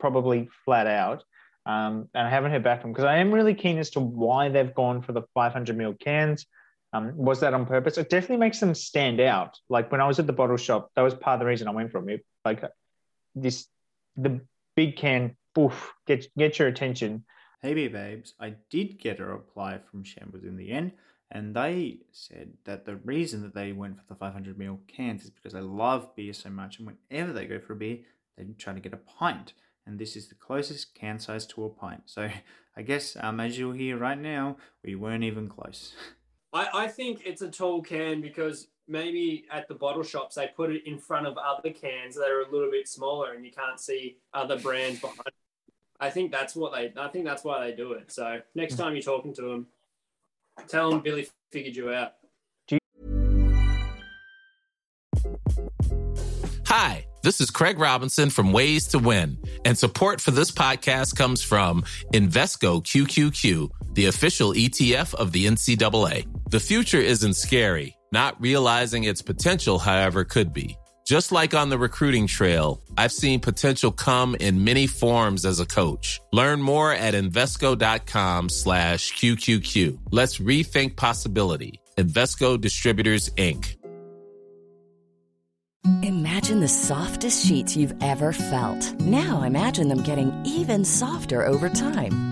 probably 0.00 0.48
flat 0.64 0.86
out, 0.86 1.22
um, 1.66 2.08
and 2.14 2.26
I 2.26 2.30
haven't 2.30 2.50
heard 2.50 2.64
back 2.64 2.80
from 2.80 2.90
them 2.90 2.94
because 2.94 3.04
I 3.04 3.18
am 3.18 3.32
really 3.32 3.54
keen 3.54 3.78
as 3.78 3.90
to 3.90 4.00
why 4.00 4.48
they've 4.48 4.74
gone 4.74 5.02
for 5.02 5.12
the 5.12 5.22
500 5.34 5.76
ml 5.76 5.98
cans. 6.00 6.46
Um, 6.94 7.16
was 7.16 7.40
that 7.40 7.54
on 7.54 7.64
purpose? 7.66 7.96
It 7.96 8.10
definitely 8.10 8.36
makes 8.38 8.60
them 8.60 8.74
stand 8.74 9.20
out. 9.20 9.58
Like 9.68 9.90
when 9.90 10.00
I 10.00 10.06
was 10.06 10.18
at 10.18 10.26
the 10.26 10.32
bottle 10.32 10.58
shop, 10.58 10.90
that 10.94 11.02
was 11.02 11.14
part 11.14 11.34
of 11.34 11.40
the 11.40 11.46
reason 11.46 11.68
I 11.68 11.70
went 11.70 11.90
for 11.90 12.02
them. 12.02 12.18
Like 12.44 12.62
this, 13.34 13.66
the 14.16 14.40
big 14.76 14.96
can, 14.96 15.36
oof, 15.58 15.92
get 16.06 16.26
get 16.36 16.58
your 16.58 16.68
attention. 16.68 17.24
Hey 17.64 17.74
beer 17.74 17.90
babes, 17.90 18.34
I 18.40 18.56
did 18.70 18.98
get 18.98 19.20
a 19.20 19.24
reply 19.24 19.78
from 19.78 20.02
Shambles 20.02 20.42
in 20.42 20.56
the 20.56 20.72
end, 20.72 20.90
and 21.30 21.54
they 21.54 22.00
said 22.10 22.54
that 22.64 22.84
the 22.84 22.96
reason 22.96 23.40
that 23.42 23.54
they 23.54 23.70
went 23.70 23.98
for 23.98 24.04
the 24.08 24.16
500ml 24.16 24.80
cans 24.88 25.22
is 25.22 25.30
because 25.30 25.52
they 25.52 25.60
love 25.60 26.12
beer 26.16 26.32
so 26.32 26.50
much, 26.50 26.80
and 26.80 26.90
whenever 27.08 27.32
they 27.32 27.46
go 27.46 27.60
for 27.60 27.74
a 27.74 27.76
beer, 27.76 27.98
they 28.36 28.46
try 28.58 28.72
to 28.72 28.80
get 28.80 28.92
a 28.92 28.96
pint, 28.96 29.52
and 29.86 29.96
this 29.96 30.16
is 30.16 30.26
the 30.26 30.34
closest 30.34 30.92
can 30.96 31.20
size 31.20 31.46
to 31.46 31.64
a 31.64 31.68
pint. 31.68 32.02
So 32.06 32.28
I 32.76 32.82
guess, 32.82 33.16
um, 33.20 33.38
as 33.38 33.56
you'll 33.56 33.70
hear 33.70 33.96
right 33.96 34.18
now, 34.18 34.56
we 34.82 34.96
weren't 34.96 35.22
even 35.22 35.48
close. 35.48 35.94
I, 36.52 36.66
I 36.74 36.88
think 36.88 37.22
it's 37.24 37.42
a 37.42 37.48
tall 37.48 37.80
can 37.80 38.20
because 38.20 38.66
maybe 38.88 39.44
at 39.52 39.68
the 39.68 39.74
bottle 39.74 40.02
shops 40.02 40.34
they 40.34 40.48
put 40.48 40.72
it 40.72 40.82
in 40.84 40.98
front 40.98 41.28
of 41.28 41.38
other 41.38 41.70
cans 41.70 42.16
that 42.16 42.28
are 42.28 42.40
a 42.40 42.50
little 42.50 42.72
bit 42.72 42.88
smaller 42.88 43.34
and 43.34 43.44
you 43.44 43.52
can't 43.52 43.78
see 43.78 44.16
other 44.34 44.58
brands 44.58 45.00
behind. 45.00 45.30
I 46.02 46.10
think 46.10 46.32
that's 46.32 46.56
what 46.56 46.72
they. 46.72 46.92
I 47.00 47.06
think 47.06 47.24
that's 47.24 47.44
why 47.44 47.64
they 47.64 47.76
do 47.76 47.92
it. 47.92 48.10
So 48.10 48.40
next 48.56 48.74
hmm. 48.74 48.82
time 48.82 48.94
you're 48.94 49.02
talking 49.02 49.32
to 49.34 49.42
them, 49.42 49.68
tell 50.66 50.90
them 50.90 51.00
Billy 51.00 51.28
figured 51.52 51.76
you 51.76 51.92
out. 51.92 52.14
Hi, 56.66 57.06
this 57.22 57.40
is 57.40 57.50
Craig 57.50 57.78
Robinson 57.78 58.30
from 58.30 58.52
Ways 58.52 58.88
to 58.88 58.98
Win, 58.98 59.38
and 59.64 59.78
support 59.78 60.20
for 60.20 60.32
this 60.32 60.50
podcast 60.50 61.14
comes 61.14 61.40
from 61.40 61.82
Invesco 62.12 62.82
QQQ, 62.82 63.70
the 63.92 64.06
official 64.06 64.54
ETF 64.54 65.14
of 65.14 65.30
the 65.30 65.46
NCAA. 65.46 66.26
The 66.50 66.60
future 66.60 66.98
isn't 67.00 67.34
scary. 67.34 67.96
Not 68.10 68.40
realizing 68.40 69.04
its 69.04 69.22
potential, 69.22 69.78
however, 69.78 70.24
could 70.24 70.52
be. 70.52 70.76
Just 71.04 71.32
like 71.32 71.52
on 71.54 71.68
the 71.68 71.78
recruiting 71.78 72.26
trail, 72.26 72.80
I've 72.96 73.12
seen 73.12 73.40
potential 73.40 73.90
come 73.90 74.36
in 74.36 74.64
many 74.64 74.86
forms 74.86 75.44
as 75.44 75.60
a 75.60 75.66
coach. 75.66 76.20
Learn 76.32 76.62
more 76.62 76.92
at 76.92 77.14
Invesco.com 77.14 78.48
slash 78.48 79.12
QQQ. 79.14 79.98
Let's 80.10 80.38
rethink 80.38 80.96
possibility. 80.96 81.80
Invesco 81.98 82.60
Distributors, 82.60 83.30
Inc. 83.30 83.76
Imagine 86.04 86.60
the 86.60 86.68
softest 86.68 87.44
sheets 87.44 87.76
you've 87.76 87.94
ever 88.00 88.32
felt. 88.32 89.00
Now 89.00 89.42
imagine 89.42 89.88
them 89.88 90.02
getting 90.02 90.32
even 90.46 90.84
softer 90.84 91.44
over 91.44 91.68
time. 91.68 92.31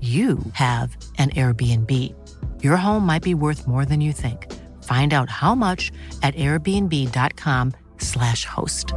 you 0.00 0.38
have 0.54 0.96
an 1.18 1.28
Airbnb. 1.30 2.14
Your 2.62 2.78
home 2.78 3.04
might 3.04 3.22
be 3.22 3.34
worth 3.34 3.68
more 3.68 3.84
than 3.84 4.00
you 4.00 4.14
think. 4.14 4.50
Find 4.84 5.12
out 5.12 5.28
how 5.28 5.54
much 5.54 5.92
at 6.22 6.34
airbnb.com/slash 6.36 8.46
host. 8.46 8.94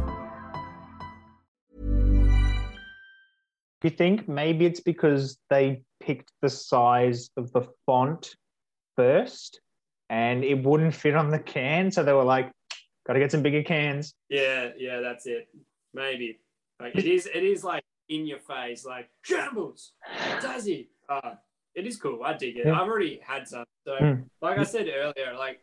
You 3.82 3.90
think 3.90 4.26
maybe 4.26 4.64
it's 4.64 4.80
because 4.80 5.36
they 5.50 5.82
picked 6.00 6.32
the 6.40 6.48
size 6.48 7.28
of 7.36 7.52
the 7.52 7.68
font 7.84 8.34
first 8.96 9.60
and 10.08 10.42
it 10.42 10.64
wouldn't 10.64 10.94
fit 10.94 11.14
on 11.14 11.28
the 11.30 11.38
can. 11.38 11.90
So 11.90 12.02
they 12.02 12.14
were 12.14 12.24
like, 12.24 12.50
gotta 13.06 13.18
get 13.18 13.30
some 13.30 13.42
bigger 13.42 13.62
cans. 13.62 14.14
Yeah, 14.30 14.70
yeah, 14.78 15.00
that's 15.00 15.26
it. 15.26 15.48
Maybe. 15.92 16.40
Like 16.80 16.96
it 16.96 17.04
is 17.04 17.26
it 17.26 17.44
is 17.44 17.62
like 17.62 17.84
in 18.08 18.26
your 18.26 18.38
face, 18.38 18.86
like 18.86 19.10
shambles, 19.22 19.92
does 20.40 20.64
he? 20.64 20.88
Uh, 21.08 21.34
it 21.74 21.86
is 21.86 21.96
cool. 21.96 22.22
I 22.22 22.34
dig 22.34 22.56
it. 22.56 22.66
Yeah. 22.66 22.80
I've 22.80 22.88
already 22.88 23.20
had 23.26 23.46
some. 23.48 23.64
So 23.86 23.96
Mm. 24.00 24.24
like 24.40 24.58
I 24.58 24.62
said 24.64 24.88
earlier, 24.88 25.34
like 25.36 25.60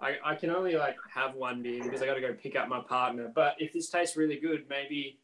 I, 0.00 0.16
I 0.24 0.34
can 0.34 0.50
only 0.50 0.76
like 0.76 0.96
have 1.12 1.34
one 1.34 1.62
beer 1.62 1.82
because 1.82 2.02
I 2.02 2.06
gotta 2.06 2.20
go 2.20 2.34
pick 2.34 2.54
up 2.56 2.68
my 2.68 2.80
partner. 2.80 3.32
But 3.34 3.56
if 3.58 3.72
this 3.72 3.88
tastes 3.90 4.16
really 4.16 4.38
good, 4.38 4.64
maybe 4.68 5.18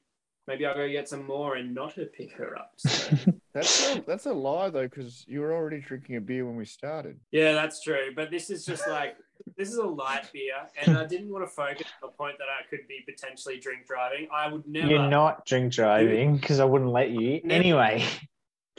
maybe 0.47 0.67
I'll 0.67 0.75
go 0.75 0.89
get 0.89 1.09
some 1.09 1.27
more 1.27 1.57
and 1.57 1.75
not 1.75 1.93
her 1.95 2.07
pick 2.07 2.33
her 2.33 2.57
up. 2.59 2.73
So 2.79 3.17
That's 3.53 3.97
a, 3.97 4.01
that's 4.07 4.27
a 4.27 4.33
lie 4.33 4.71
though, 4.71 4.87
because 4.87 5.25
you 5.27 5.41
were 5.41 5.53
already 5.53 5.81
drinking 5.81 6.15
a 6.15 6.21
beer 6.21 6.47
when 6.47 6.55
we 6.55 6.65
started. 6.65 7.19
Yeah, 7.33 7.53
that's 7.53 7.83
true. 7.83 8.13
But 8.15 8.31
this 8.31 8.49
is 8.49 8.65
just 8.65 8.87
like 8.87 9.17
this 9.57 9.69
is 9.69 9.77
a 9.79 9.85
light 9.85 10.31
beer, 10.33 10.55
and 10.81 10.97
I 10.97 11.05
didn't 11.05 11.31
want 11.33 11.45
to 11.45 11.51
focus 11.53 11.89
on 12.01 12.11
the 12.11 12.17
point 12.17 12.37
that 12.39 12.45
I 12.45 12.63
could 12.71 12.87
be 12.87 13.01
potentially 13.05 13.59
drink 13.59 13.89
driving. 13.89 14.29
I 14.33 14.53
would 14.53 14.65
never. 14.69 14.87
You're 14.87 15.09
not 15.09 15.47
drink 15.47 15.73
driving 15.73 16.37
because 16.37 16.61
I 16.61 16.65
wouldn't 16.65 16.93
let 16.93 17.11
you. 17.11 17.41
Never. 17.43 17.53
Anyway, 17.61 18.05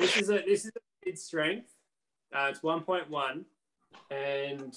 This 0.01 0.17
is 0.17 0.29
a 0.31 0.41
this 0.45 0.65
is 0.65 0.71
a 0.75 0.79
mid 1.05 1.19
strength. 1.19 1.69
Uh, 2.33 2.47
it's 2.49 2.63
one 2.63 2.81
point 2.81 3.07
one, 3.09 3.45
and 4.09 4.75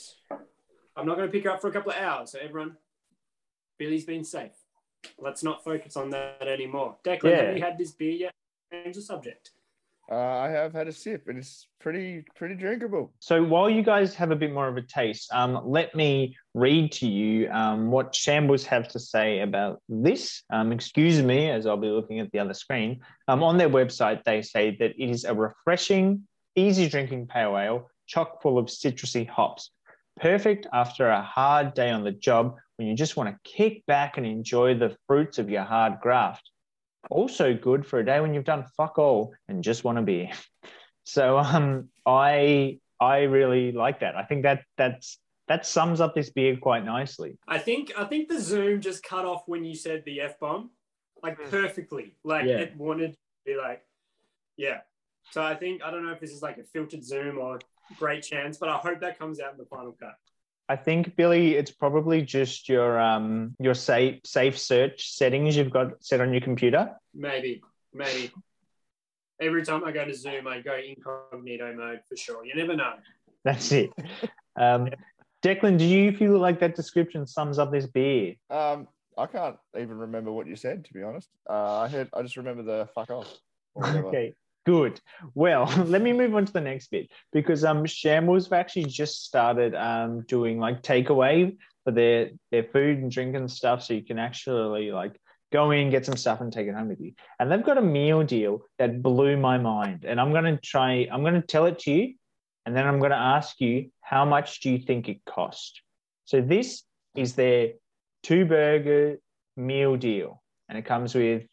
I'm 0.96 1.06
not 1.06 1.16
going 1.16 1.26
to 1.28 1.32
pick 1.32 1.44
her 1.44 1.50
up 1.50 1.60
for 1.62 1.68
a 1.68 1.72
couple 1.72 1.92
of 1.92 1.98
hours. 1.98 2.32
So 2.32 2.38
everyone, 2.40 2.76
Billy's 3.78 4.04
been 4.04 4.22
safe. 4.24 4.52
Let's 5.18 5.42
not 5.42 5.64
focus 5.64 5.96
on 5.96 6.10
that 6.10 6.42
anymore. 6.46 6.96
Declan, 7.04 7.30
Yeah. 7.30 7.42
have 7.44 7.56
you 7.56 7.62
had 7.62 7.78
this 7.78 7.92
beer 7.92 8.10
yet? 8.12 8.34
Change 8.70 8.96
the 8.96 9.02
subject. 9.02 9.52
Uh, 10.10 10.16
I 10.16 10.48
have 10.48 10.74
had 10.74 10.86
a 10.86 10.92
sip, 10.92 11.28
and 11.28 11.38
it's 11.38 11.66
pretty 11.80 12.24
pretty 12.36 12.54
drinkable. 12.54 13.14
so 13.20 13.42
while 13.42 13.70
you 13.70 13.82
guys 13.82 14.14
have 14.14 14.30
a 14.30 14.36
bit 14.36 14.52
more 14.52 14.68
of 14.68 14.76
a 14.76 14.82
taste, 14.82 15.32
um, 15.32 15.60
let 15.64 15.94
me 15.94 16.36
read 16.52 16.92
to 16.92 17.06
you 17.06 17.50
um, 17.50 17.90
what 17.90 18.14
Shambles 18.14 18.66
have 18.66 18.88
to 18.88 18.98
say 18.98 19.40
about 19.40 19.80
this. 19.88 20.42
Um, 20.50 20.72
excuse 20.72 21.22
me, 21.22 21.50
as 21.50 21.66
I'll 21.66 21.78
be 21.78 21.88
looking 21.88 22.20
at 22.20 22.30
the 22.32 22.38
other 22.38 22.54
screen. 22.54 23.00
Um, 23.28 23.42
on 23.42 23.56
their 23.56 23.70
website, 23.70 24.24
they 24.24 24.42
say 24.42 24.76
that 24.78 24.90
it 24.98 25.10
is 25.10 25.24
a 25.24 25.34
refreshing, 25.34 26.26
easy 26.54 26.86
drinking 26.88 27.28
pale 27.28 27.56
ale, 27.56 27.90
chock 28.06 28.42
full 28.42 28.58
of 28.58 28.66
citrusy 28.66 29.26
hops. 29.26 29.70
Perfect 30.20 30.66
after 30.72 31.08
a 31.08 31.22
hard 31.22 31.74
day 31.74 31.90
on 31.90 32.04
the 32.04 32.12
job 32.12 32.56
when 32.76 32.88
you 32.88 32.94
just 32.94 33.16
want 33.16 33.30
to 33.30 33.50
kick 33.50 33.86
back 33.86 34.16
and 34.16 34.26
enjoy 34.26 34.74
the 34.74 34.96
fruits 35.06 35.38
of 35.38 35.48
your 35.48 35.62
hard 35.62 36.00
graft. 36.00 36.50
Also 37.10 37.54
good 37.54 37.86
for 37.86 37.98
a 37.98 38.04
day 38.04 38.20
when 38.20 38.34
you've 38.34 38.44
done 38.44 38.64
fuck 38.76 38.98
all 38.98 39.32
and 39.48 39.62
just 39.62 39.84
want 39.84 39.98
a 39.98 40.02
beer. 40.02 40.30
So 41.06 41.36
um, 41.36 41.90
I 42.06 42.78
I 42.98 43.24
really 43.24 43.72
like 43.72 44.00
that. 44.00 44.16
I 44.16 44.22
think 44.22 44.44
that 44.44 44.62
that's 44.78 45.18
that 45.48 45.66
sums 45.66 46.00
up 46.00 46.14
this 46.14 46.30
beer 46.30 46.56
quite 46.56 46.82
nicely. 46.82 47.36
I 47.46 47.58
think 47.58 47.92
I 47.94 48.04
think 48.04 48.30
the 48.30 48.40
Zoom 48.40 48.80
just 48.80 49.02
cut 49.02 49.26
off 49.26 49.42
when 49.46 49.64
you 49.66 49.74
said 49.74 50.02
the 50.06 50.22
f 50.22 50.40
bomb, 50.40 50.70
like 51.22 51.38
perfectly. 51.50 52.16
Like 52.24 52.46
Yeah. 52.46 52.60
it 52.60 52.76
wanted 52.78 53.12
to 53.12 53.18
be 53.44 53.54
like, 53.54 53.82
yeah. 54.56 54.80
So 55.30 55.42
I 55.42 55.54
think 55.54 55.82
I 55.84 55.90
don't 55.90 56.06
know 56.06 56.12
if 56.12 56.20
this 56.20 56.32
is 56.32 56.40
like 56.40 56.56
a 56.56 56.64
filtered 56.64 57.04
Zoom 57.04 57.36
or 57.36 57.58
great 57.98 58.22
chance, 58.22 58.56
but 58.56 58.70
I 58.70 58.78
hope 58.78 59.00
that 59.00 59.18
comes 59.18 59.40
out 59.40 59.52
in 59.52 59.58
the 59.58 59.66
final 59.66 59.92
cut. 59.92 60.16
I 60.68 60.76
think 60.76 61.14
Billy, 61.16 61.54
it's 61.54 61.70
probably 61.70 62.22
just 62.22 62.68
your 62.68 62.98
um 62.98 63.54
your 63.58 63.74
safe 63.74 64.20
safe 64.24 64.58
search 64.58 65.12
settings 65.12 65.56
you've 65.56 65.70
got 65.70 66.02
set 66.02 66.20
on 66.20 66.32
your 66.32 66.40
computer. 66.40 66.90
Maybe, 67.14 67.62
maybe. 67.92 68.32
Every 69.40 69.64
time 69.64 69.84
I 69.84 69.92
go 69.92 70.04
to 70.04 70.14
Zoom, 70.14 70.46
I 70.46 70.60
go 70.60 70.76
incognito 70.76 71.74
mode 71.74 72.00
for 72.08 72.16
sure. 72.16 72.46
You 72.46 72.54
never 72.54 72.76
know. 72.76 72.94
That's 73.44 73.72
it. 73.72 73.90
Um, 74.56 74.88
Declan, 75.44 75.76
do 75.76 75.84
you 75.84 76.12
feel 76.16 76.38
like 76.38 76.60
that 76.60 76.74
description 76.74 77.26
sums 77.26 77.58
up 77.58 77.70
this 77.70 77.86
beer? 77.86 78.36
Um, 78.48 78.88
I 79.18 79.26
can't 79.26 79.56
even 79.78 79.98
remember 79.98 80.32
what 80.32 80.46
you 80.46 80.56
said 80.56 80.84
to 80.86 80.94
be 80.94 81.02
honest. 81.02 81.28
Uh, 81.48 81.80
I 81.80 81.88
heard 81.88 82.08
I 82.14 82.22
just 82.22 82.36
remember 82.36 82.62
the 82.62 82.88
fuck 82.94 83.10
off. 83.10 83.32
Okay, 83.76 84.32
good. 84.64 85.00
Well, 85.34 85.66
let 85.86 86.02
me 86.02 86.12
move 86.12 86.34
on 86.34 86.46
to 86.46 86.52
the 86.52 86.60
next 86.60 86.90
bit 86.90 87.10
because 87.32 87.64
um 87.64 87.84
Shambles 87.86 88.46
have 88.46 88.52
actually 88.52 88.86
just 88.86 89.24
started 89.24 89.74
um 89.74 90.22
doing 90.26 90.58
like 90.58 90.82
takeaway 90.82 91.56
for 91.84 91.92
their 91.92 92.30
their 92.50 92.64
food 92.64 92.98
and 92.98 93.10
drink 93.10 93.36
and 93.36 93.50
stuff, 93.50 93.82
so 93.82 93.94
you 93.94 94.04
can 94.04 94.18
actually 94.18 94.90
like 94.90 95.20
go 95.52 95.70
in, 95.70 95.90
get 95.90 96.04
some 96.04 96.16
stuff, 96.16 96.40
and 96.40 96.52
take 96.52 96.66
it 96.66 96.74
home 96.74 96.88
with 96.88 97.00
you. 97.00 97.12
And 97.38 97.50
they've 97.50 97.64
got 97.64 97.78
a 97.78 97.82
meal 97.82 98.24
deal 98.24 98.62
that 98.78 99.02
blew 99.02 99.36
my 99.36 99.58
mind, 99.58 100.04
and 100.04 100.20
I'm 100.20 100.32
gonna 100.32 100.58
try. 100.58 101.06
I'm 101.10 101.22
gonna 101.22 101.42
tell 101.42 101.66
it 101.66 101.78
to 101.80 101.92
you, 101.92 102.14
and 102.66 102.76
then 102.76 102.86
I'm 102.86 103.00
gonna 103.00 103.14
ask 103.14 103.60
you 103.60 103.90
how 104.00 104.24
much 104.24 104.60
do 104.60 104.70
you 104.70 104.78
think 104.78 105.08
it 105.08 105.20
cost. 105.26 105.82
So 106.24 106.40
this 106.40 106.82
is 107.14 107.34
their 107.34 107.72
two 108.22 108.46
burger 108.46 109.18
meal 109.56 109.96
deal, 109.96 110.42
and 110.68 110.78
it 110.78 110.84
comes 110.84 111.14
with. 111.14 111.44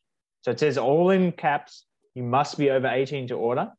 So 0.43 0.49
it 0.49 0.59
says 0.59 0.79
all 0.79 1.11
in 1.11 1.33
caps 1.33 1.85
you 2.15 2.23
must 2.23 2.57
be 2.57 2.69
over 2.69 2.87
18 2.87 3.27
to 3.27 3.35
order. 3.35 3.71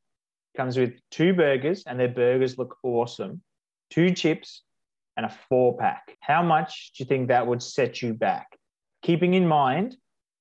Comes 0.57 0.77
with 0.77 0.95
two 1.11 1.35
burgers, 1.35 1.85
and 1.87 1.99
their 1.99 2.09
burgers 2.09 2.59
look 2.59 2.77
awesome. 2.83 3.43
Two 3.91 4.13
chips 4.13 4.63
and 5.17 5.27
a 5.27 5.37
four 5.49 5.77
pack. 5.77 6.17
How 6.21 6.43
much 6.43 6.93
do 6.97 7.05
you 7.05 7.09
think 7.09 7.29
that 7.29 7.47
would 7.47 7.63
set 7.63 8.03
you 8.03 8.15
back? 8.15 8.47
Keeping 9.03 9.35
in 9.35 9.47
mind 9.47 9.97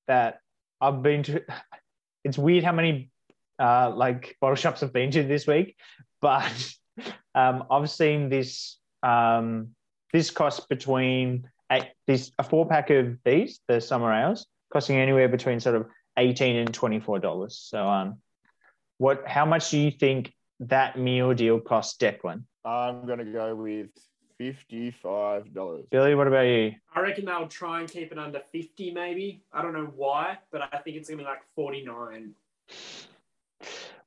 that 0.08 0.38
I've 0.80 1.02
been 1.02 1.22
to, 1.24 1.42
it's 2.24 2.38
weird 2.38 2.64
how 2.64 2.72
many 2.72 3.10
uh, 3.58 3.90
like 3.94 4.36
bottle 4.40 4.56
shops 4.56 4.82
I've 4.82 4.92
been 4.92 5.10
to 5.12 5.22
this 5.22 5.46
week, 5.46 5.76
but 6.20 6.74
um, 7.34 7.64
I've 7.70 7.90
seen 7.90 8.28
this 8.28 8.78
um, 9.02 9.68
this 10.12 10.30
cost 10.30 10.68
between 10.68 11.48
eight, 11.70 11.88
this 12.06 12.32
a 12.38 12.44
four 12.44 12.68
pack 12.68 12.90
of 12.90 13.16
these 13.24 13.60
the 13.66 13.80
summer 13.80 14.12
ales 14.12 14.46
costing 14.72 14.96
anywhere 14.96 15.28
between 15.28 15.60
sort 15.60 15.76
of 15.76 15.86
18 16.16 16.56
and 16.56 16.74
24 16.74 17.18
dollars 17.18 17.58
so 17.58 17.86
um 17.88 18.16
what 18.98 19.26
how 19.26 19.44
much 19.44 19.70
do 19.70 19.78
you 19.78 19.90
think 19.90 20.32
that 20.60 20.98
meal 20.98 21.34
deal 21.34 21.58
cost 21.60 22.00
declan 22.00 22.42
I'm 22.64 23.06
gonna 23.06 23.24
go 23.24 23.54
with 23.56 23.88
fifty-five 24.38 25.52
dollars. 25.52 25.84
billy 25.90 26.14
what 26.14 26.26
about 26.26 26.42
you 26.42 26.72
I 26.94 27.00
reckon 27.00 27.24
they'll 27.24 27.48
try 27.48 27.80
and 27.80 27.88
keep 27.90 28.12
it 28.12 28.18
under 28.18 28.40
50, 28.52 28.92
maybe. 28.92 29.42
I 29.52 29.62
don't 29.62 29.72
know 29.72 29.90
why, 29.96 30.38
but 30.50 30.62
I 30.72 30.78
think 30.78 30.96
it's 30.96 31.08
going 31.08 31.18
to 31.18 31.24
be 31.24 31.28
like 31.28 31.42
49. 31.54 32.34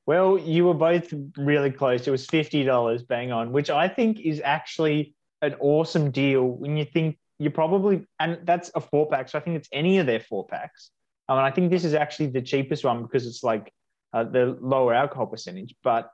well 0.06 0.38
you 0.38 0.64
were 0.66 0.74
both 0.74 1.12
really 1.36 1.70
close 1.70 2.06
it 2.06 2.10
was 2.10 2.26
50 2.26 2.64
dollars 2.64 3.02
bang 3.02 3.32
on 3.32 3.52
which 3.52 3.70
i 3.70 3.88
think 3.88 4.20
is 4.20 4.40
actually 4.44 5.14
an 5.42 5.54
awesome 5.60 6.10
deal 6.10 6.44
when 6.44 6.76
you 6.76 6.84
think 6.84 7.18
you're 7.38 7.50
probably 7.50 8.06
and 8.20 8.38
that's 8.44 8.70
a 8.74 8.80
four 8.80 9.08
pack 9.08 9.28
so 9.28 9.38
i 9.38 9.40
think 9.42 9.56
it's 9.56 9.68
any 9.72 9.98
of 9.98 10.06
their 10.06 10.20
four 10.20 10.46
packs 10.46 10.90
I 11.28 11.34
mean, 11.34 11.44
I 11.44 11.50
think 11.50 11.70
this 11.70 11.84
is 11.84 11.94
actually 11.94 12.28
the 12.28 12.42
cheapest 12.42 12.84
one 12.84 13.02
because 13.02 13.26
it's 13.26 13.42
like 13.42 13.72
uh, 14.12 14.24
the 14.24 14.56
lower 14.60 14.94
alcohol 14.94 15.26
percentage 15.26 15.74
but 15.82 16.10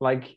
like 0.00 0.36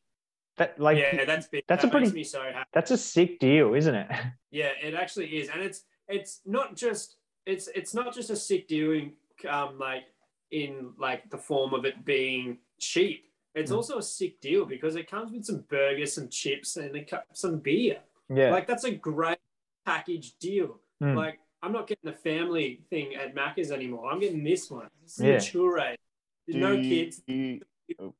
that 0.58 0.80
like 0.80 0.98
yeah, 0.98 1.26
that's 1.26 1.48
big. 1.48 1.63
that's 1.68 1.84
that 1.84 1.88
a 1.89 1.92
pretty- 1.92 2.12
me 2.12 2.24
so 2.24 2.42
that's 2.74 2.92
a 2.92 2.98
sick 2.98 3.39
deal 3.39 3.74
isn't 3.74 3.96
it 3.96 4.08
Yeah, 4.52 4.72
it 4.82 4.94
actually 4.96 5.28
is, 5.39 5.50
and 5.50 5.62
it's 5.62 5.84
it's 6.08 6.42
not 6.46 6.76
just 6.76 7.18
it's 7.46 7.68
it's 7.76 7.94
not 7.94 8.13
just 8.13 8.30
a 8.30 8.36
sick 8.36 8.68
deal 8.68 8.92
in 8.94 9.13
um 9.48 9.78
like 9.80 10.04
in 10.52 10.92
like 10.98 11.30
the 11.30 11.38
form 11.38 11.74
of 11.74 11.86
it 11.86 12.04
being 12.06 12.58
cheap. 12.80 13.26
It's 13.56 13.72
Mm. 13.72 13.76
also 13.78 13.98
a 13.98 14.04
sick 14.04 14.39
deal 14.42 14.65
because 14.65 14.96
it 14.96 15.10
comes 15.10 15.32
with 15.32 15.46
some 15.46 15.63
burgers, 15.70 16.13
some 16.13 16.30
chips, 16.30 16.78
and 16.78 16.96
a 16.96 17.04
cup, 17.04 17.26
some 17.34 17.60
beer. 17.60 17.98
yeah 18.30 18.50
Like 18.52 18.65
that's 18.68 18.84
a 18.86 18.92
great 18.92 19.38
package 19.86 20.38
deal. 20.39 20.80
Mm. 21.02 21.15
Like 21.15 21.39
I'm 21.62 21.72
not 21.74 21.88
getting 21.88 22.10
the 22.10 22.17
family 22.17 22.82
thing 22.89 23.15
at 23.15 23.36
Macca's 23.36 23.72
anymore. 23.72 24.10
I'm 24.12 24.19
getting 24.19 24.43
this 24.43 24.69
one. 24.72 24.88
This 25.04 25.19
is 25.19 25.26
Yeah. 25.26 25.34
mature 25.36 25.80
age. 25.80 26.00
There's 26.48 26.62
no 26.62 26.76
Do 26.78 26.84
kids. 26.84 27.22
You, 27.28 27.62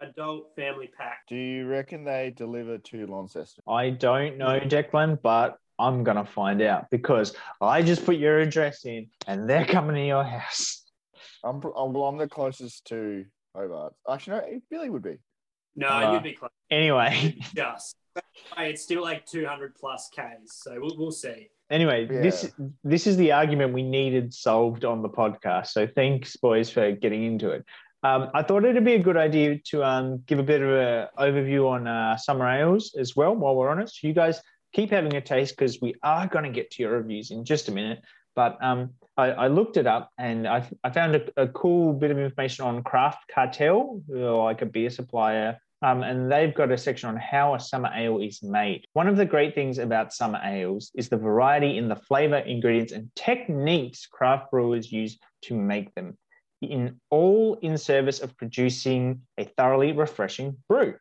adult 0.02 0.56
family 0.56 0.88
pack. 0.88 1.20
Do 1.28 1.36
you 1.36 1.68
reckon 1.68 2.04
they 2.04 2.32
deliver 2.36 2.78
to 2.80 3.06
Launceston? 3.08 3.64
I 3.68 3.92
don't 3.92 4.38
know, 4.38 4.60
Declan, 4.60 5.22
but 5.22 5.58
I'm 5.78 6.04
gonna 6.04 6.26
find 6.26 6.62
out 6.62 6.90
because 6.90 7.36
I 7.62 7.82
just 7.82 8.04
put 8.06 8.18
your 8.18 8.40
address 8.40 8.86
in 8.86 9.10
and 9.28 9.50
they're 9.50 9.66
coming 9.66 9.96
to 9.96 10.06
your 10.06 10.24
house. 10.24 10.84
I'm, 11.44 11.62
I'm, 11.78 11.94
well, 11.94 12.06
I'm 12.06 12.18
the 12.18 12.28
closest 12.28 12.86
to 12.88 13.26
Hobart. 13.56 13.94
Actually, 14.10 14.38
no, 14.56 14.62
Billy 14.70 14.90
would 14.90 15.04
be. 15.04 15.18
No, 15.76 15.88
Uh, 15.88 16.14
you'd 16.14 16.24
be 16.24 16.34
close. 16.34 16.52
Anyway, 16.70 17.38
Just. 17.56 17.96
Hey, 18.58 18.72
It's 18.72 18.82
still 18.84 19.02
like 19.04 19.26
200 19.26 19.76
plus 19.76 20.10
Ks, 20.10 20.62
so 20.64 20.78
we'll, 20.82 20.98
we'll 20.98 21.12
see. 21.12 21.50
Anyway, 21.70 22.06
this 22.06 22.52
this 22.84 23.08
is 23.08 23.18
the 23.18 23.32
argument 23.32 23.74
we 23.74 23.84
needed 23.84 24.34
solved 24.34 24.86
on 24.86 25.02
the 25.02 25.10
podcast. 25.10 25.68
So 25.68 25.88
thanks, 25.88 26.36
boys, 26.38 26.70
for 26.70 26.92
getting 26.92 27.24
into 27.24 27.52
it. 27.52 27.66
Um, 28.02 28.30
I 28.34 28.44
thought 28.44 28.64
it'd 28.64 28.86
be 28.86 28.94
a 28.94 29.04
good 29.04 29.18
idea 29.18 29.60
to 29.72 29.84
um, 29.84 30.24
give 30.26 30.40
a 30.40 30.44
bit 30.44 30.62
of 30.62 30.70
an 30.70 31.08
overview 31.18 31.70
on 31.70 31.86
uh, 31.86 32.16
summer 32.16 32.48
ales 32.48 32.96
as 32.98 33.16
well 33.16 33.36
while 33.36 33.56
we're 33.56 33.70
on 33.70 33.80
it. 33.80 33.90
So 33.90 34.08
you 34.08 34.14
guys 34.14 34.42
keep 34.74 34.92
having 34.92 35.16
a 35.16 35.22
taste 35.22 35.58
because 35.58 35.82
we 35.82 35.96
are 36.02 36.28
going 36.28 36.46
to 36.46 36.52
get 36.52 36.72
to 36.72 36.84
your 36.84 36.94
reviews 36.94 37.32
in 37.32 37.44
just 37.44 37.68
a 37.68 37.72
minute. 37.72 38.00
But 38.36 38.58
um, 38.64 38.92
I, 39.18 39.32
I 39.32 39.48
looked 39.48 39.76
it 39.76 39.86
up 39.86 40.12
and 40.18 40.48
I, 40.48 40.66
I 40.84 40.92
found 40.92 41.16
a, 41.16 41.42
a 41.42 41.48
cool 41.50 41.92
bit 41.92 42.12
of 42.12 42.18
information 42.18 42.64
on 42.64 42.84
Craft 42.84 43.30
Cartel, 43.34 44.02
like 44.08 44.62
a 44.62 44.66
beer 44.66 44.90
supplier 44.90 45.60
um, 45.82 46.04
and 46.04 46.32
they've 46.32 46.54
got 46.54 46.72
a 46.72 46.78
section 46.78 47.10
on 47.10 47.18
how 47.18 47.56
a 47.56 47.60
summer 47.60 47.90
ale 47.96 48.20
is 48.20 48.44
made. 48.44 48.86
One 48.94 49.08
of 49.08 49.18
the 49.18 49.26
great 49.26 49.56
things 49.56 49.78
about 49.78 50.14
summer 50.14 50.40
ales 50.44 50.92
is 50.96 51.10
the 51.10 51.18
variety 51.18 51.78
in 51.78 51.88
the 51.88 51.96
flavor, 51.96 52.38
ingredients, 52.38 52.92
and 52.92 53.10
techniques 53.16 54.06
craft 54.06 54.52
brewers 54.52 54.92
use 54.92 55.18
to 55.44 55.56
make 55.56 55.94
them, 55.96 56.18
in 56.62 57.00
all 57.10 57.56
in 57.62 57.78
service 57.78 58.20
of 58.20 58.36
producing 58.36 59.22
a 59.38 59.46
thoroughly 59.46 59.94
refreshing 59.94 60.58
brew. 60.68 60.96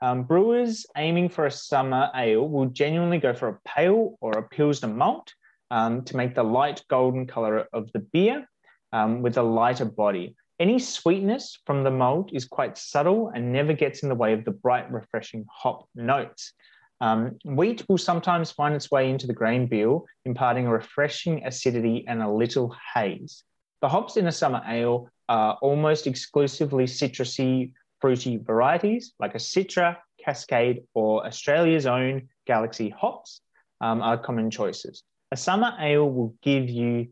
Um, 0.00 0.24
brewers 0.24 0.86
aiming 0.96 1.28
for 1.28 1.46
a 1.46 1.50
summer 1.50 2.10
ale 2.14 2.48
will 2.48 2.66
genuinely 2.66 3.18
go 3.18 3.32
for 3.34 3.48
a 3.48 3.58
pale 3.64 4.16
or 4.20 4.32
a 4.32 4.48
pilsner 4.48 4.88
malt 4.88 5.32
um, 5.70 6.04
to 6.04 6.16
make 6.16 6.34
the 6.34 6.44
light 6.44 6.82
golden 6.88 7.26
color 7.26 7.66
of 7.72 7.90
the 7.92 7.98
beer 7.98 8.48
um, 8.92 9.22
with 9.22 9.36
a 9.36 9.42
lighter 9.42 9.84
body. 9.84 10.36
Any 10.60 10.80
sweetness 10.80 11.60
from 11.66 11.84
the 11.84 11.90
malt 11.90 12.30
is 12.32 12.44
quite 12.44 12.76
subtle 12.76 13.30
and 13.32 13.52
never 13.52 13.72
gets 13.72 14.02
in 14.02 14.08
the 14.08 14.14
way 14.16 14.32
of 14.32 14.44
the 14.44 14.50
bright, 14.50 14.90
refreshing 14.90 15.46
hop 15.48 15.88
notes. 15.94 16.52
Um, 17.00 17.38
wheat 17.44 17.84
will 17.88 17.98
sometimes 17.98 18.50
find 18.50 18.74
its 18.74 18.90
way 18.90 19.08
into 19.08 19.28
the 19.28 19.32
grain 19.32 19.66
bill, 19.66 20.06
imparting 20.24 20.66
a 20.66 20.72
refreshing 20.72 21.46
acidity 21.46 22.04
and 22.08 22.20
a 22.20 22.28
little 22.30 22.74
haze. 22.94 23.44
The 23.82 23.88
hops 23.88 24.16
in 24.16 24.26
a 24.26 24.32
summer 24.32 24.60
ale 24.66 25.08
are 25.28 25.56
almost 25.62 26.08
exclusively 26.08 26.86
citrusy, 26.86 27.72
fruity 28.00 28.36
varieties 28.36 29.12
like 29.20 29.36
a 29.36 29.38
Citra, 29.38 29.96
Cascade, 30.24 30.82
or 30.92 31.24
Australia's 31.24 31.86
own 31.86 32.28
Galaxy 32.46 32.88
hops 32.88 33.42
um, 33.80 34.02
are 34.02 34.18
common 34.18 34.50
choices. 34.50 35.04
A 35.30 35.36
summer 35.36 35.76
ale 35.78 36.10
will 36.10 36.34
give 36.42 36.68
you 36.68 37.08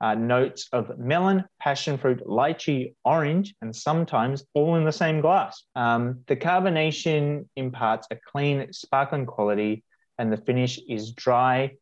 uh, 0.00 0.14
notes 0.14 0.68
of 0.72 0.98
melon, 0.98 1.44
passion 1.60 1.96
fruit, 1.96 2.22
lychee, 2.26 2.94
orange, 3.04 3.54
and 3.62 3.74
sometimes 3.74 4.44
all 4.54 4.76
in 4.76 4.84
the 4.84 4.92
same 4.92 5.20
glass. 5.20 5.64
Um, 5.74 6.20
the 6.26 6.36
carbonation 6.36 7.46
imparts 7.56 8.06
a 8.10 8.16
clean, 8.16 8.72
sparkling 8.72 9.26
quality, 9.26 9.84
and 10.18 10.32
the 10.32 10.36
finish 10.36 10.78
is 10.88 11.12
dry 11.12 11.72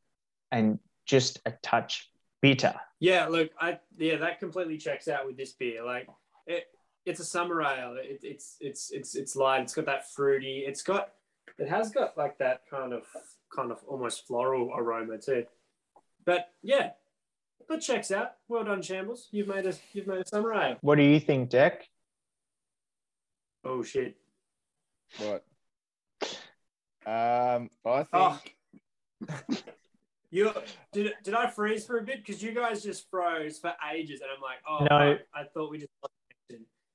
and 0.50 0.79
just 1.07 1.40
a 1.46 1.53
touch 1.62 2.11
bitter. 2.40 2.74
Yeah, 3.00 3.27
look, 3.27 3.50
I 3.61 3.79
yeah, 3.96 4.16
that 4.18 4.38
completely 4.38 4.79
checks 4.79 5.09
out 5.09 5.27
with 5.27 5.37
this 5.37 5.53
beer. 5.53 5.85
Like, 5.85 6.09
it, 6.46 6.66
it's 7.05 7.20
a 7.20 7.24
summer 7.24 7.62
ale. 7.62 7.96
It, 7.98 8.20
it's 8.22 8.57
it's 8.61 8.90
it's 8.90 9.14
it's 9.14 9.37
light. 9.37 9.62
It's 9.62 9.74
got 9.74 9.87
that 9.87 10.11
fruity. 10.12 10.64
It's 10.66 10.83
got 10.83 11.11
it 11.59 11.68
has 11.68 11.90
got 11.90 12.16
like 12.16 12.38
that 12.38 12.62
kind 12.70 12.92
of 12.92 13.03
kind 13.55 13.70
of 13.70 13.79
almost 13.87 14.27
floral 14.27 14.72
aroma 14.74 15.18
too. 15.18 15.44
But 16.24 16.48
yeah, 16.62 16.90
that 17.68 17.81
checks 17.81 18.11
out. 18.11 18.33
Well 18.48 18.64
done, 18.64 18.83
Shambles. 18.83 19.29
You've 19.31 19.48
made 19.48 19.66
a 19.66 19.74
you've 19.92 20.07
made 20.07 20.20
a 20.20 20.27
summer 20.27 20.55
ale. 20.55 20.77
What 20.81 20.96
do 20.96 21.03
you 21.03 21.20
think, 21.20 21.50
Deck? 21.50 21.88
Oh 23.64 23.83
shit. 23.83 24.16
What? 25.18 25.44
Um, 27.07 27.70
I 27.87 28.03
think. 28.03 28.09
Oh. 28.12 28.40
You 30.31 30.50
did 30.92 31.12
did 31.22 31.33
I 31.35 31.48
freeze 31.48 31.87
for 31.87 31.98
a 31.98 32.03
bit 32.03 32.16
because 32.27 32.42
you 32.42 32.50
guys 32.50 32.83
just 32.83 33.09
froze 33.09 33.61
for 33.61 33.72
ages 33.94 34.20
and 34.20 34.31
I'm 34.35 34.42
like, 34.42 34.59
oh, 34.68 34.85
No. 34.90 35.12
fuck, 35.16 35.27
I 35.33 35.44
thought 35.55 35.70
we 35.70 35.79
just. 35.79 35.90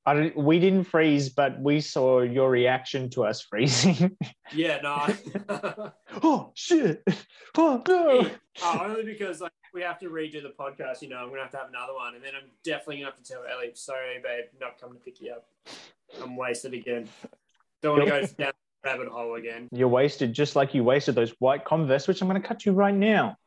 I 0.06 0.14
don't, 0.14 0.36
we 0.36 0.60
didn't 0.60 0.84
freeze, 0.84 1.30
but 1.30 1.58
we 1.62 1.80
saw 1.80 2.20
your 2.20 2.50
reaction 2.50 3.10
to 3.12 3.24
us 3.24 3.42
freezing. 3.50 4.18
Yeah, 4.54 4.82
no. 4.84 5.94
Oh 6.22 6.52
shit! 6.54 7.02
Oh 7.58 7.82
no! 7.88 8.30
oh, 8.62 8.80
only 8.84 9.04
because 9.06 9.40
like 9.40 9.54
we 9.74 9.82
have 9.82 10.00
to 10.00 10.10
redo 10.10 10.42
the 10.42 10.54
podcast. 10.58 11.02
You 11.02 11.10
know, 11.10 11.18
I'm 11.18 11.30
gonna 11.30 11.42
have 11.42 11.52
to 11.52 11.58
have 11.58 11.70
another 11.70 11.94
one, 11.94 12.16
and 12.16 12.24
then 12.24 12.34
I'm 12.36 12.50
definitely 12.64 12.98
gonna 12.98 13.12
have 13.12 13.18
to 13.18 13.24
tell 13.24 13.44
Ellie, 13.52 13.72
sorry, 13.74 14.20
babe, 14.24 14.46
not 14.60 14.80
coming 14.80 14.98
to 14.98 15.04
pick 15.04 15.22
you 15.22 15.32
up. 15.32 15.48
I'm 16.22 16.36
wasted 16.36 16.74
again. 16.74 17.08
Don't 17.82 17.98
want 17.98 18.10
to 18.10 18.10
go 18.10 18.44
down 18.44 18.54
the 18.84 18.90
rabbit 18.90 19.08
hole 19.08 19.36
again. 19.36 19.68
You're 19.72 19.88
wasted, 19.88 20.34
just 20.34 20.56
like 20.56 20.74
you 20.74 20.84
wasted 20.84 21.16
those 21.16 21.32
white 21.40 21.66
Converse, 21.66 22.08
which 22.08 22.22
I'm 22.22 22.30
to 22.30 22.40
cut 22.40 22.66
you 22.66 22.74
right 22.74 22.94
now. 22.94 23.38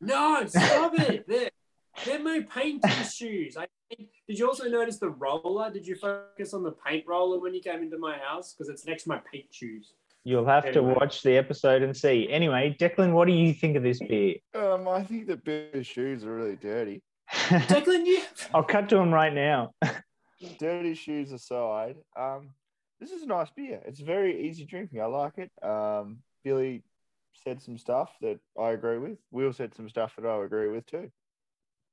No, 0.00 0.44
stop 0.46 0.98
it. 0.98 1.24
They're, 1.28 1.50
they're 2.04 2.18
my 2.18 2.44
painting 2.52 2.90
shoes. 3.12 3.56
I 3.56 3.66
did 4.26 4.38
you 4.38 4.48
also 4.48 4.68
notice 4.68 4.98
the 4.98 5.10
roller? 5.10 5.70
Did 5.70 5.86
you 5.86 5.94
focus 5.94 6.54
on 6.54 6.62
the 6.62 6.72
paint 6.72 7.04
roller 7.06 7.38
when 7.38 7.54
you 7.54 7.60
came 7.60 7.82
into 7.82 7.98
my 7.98 8.16
house? 8.16 8.54
Because 8.54 8.70
it's 8.70 8.86
next 8.86 9.02
to 9.04 9.10
my 9.10 9.20
paint 9.30 9.46
shoes. 9.50 9.92
You'll 10.24 10.46
have 10.46 10.70
to 10.72 10.82
watch 10.82 11.22
the 11.22 11.36
episode 11.36 11.82
and 11.82 11.96
see. 11.96 12.28
Anyway, 12.30 12.76
Declan, 12.78 13.12
what 13.12 13.26
do 13.26 13.32
you 13.32 13.52
think 13.52 13.76
of 13.76 13.82
this 13.82 13.98
beer? 13.98 14.36
Um, 14.54 14.86
I 14.86 15.02
think 15.02 15.26
the 15.26 15.36
Billy's 15.36 15.86
shoes 15.86 16.24
are 16.24 16.34
really 16.34 16.56
dirty. 16.56 17.02
Declan, 17.32 18.06
you. 18.06 18.22
I'll 18.54 18.62
cut 18.62 18.88
to 18.90 18.98
him 18.98 19.10
right 19.10 19.34
now. 19.34 19.72
dirty 20.58 20.94
shoes 20.94 21.32
aside, 21.32 21.96
um, 22.16 22.50
this 23.00 23.10
is 23.10 23.22
a 23.22 23.26
nice 23.26 23.50
beer. 23.50 23.80
It's 23.84 24.00
very 24.00 24.48
easy 24.48 24.64
drinking. 24.64 25.00
I 25.00 25.06
like 25.06 25.38
it. 25.38 25.50
Um, 25.60 26.18
Billy 26.44 26.82
said 27.44 27.60
some 27.60 27.78
stuff 27.78 28.12
that 28.20 28.38
I 28.58 28.70
agree 28.70 28.98
with. 28.98 29.18
Will 29.30 29.52
said 29.52 29.74
some 29.74 29.88
stuff 29.88 30.14
that 30.16 30.26
I 30.26 30.44
agree 30.44 30.68
with 30.68 30.86
too. 30.86 31.10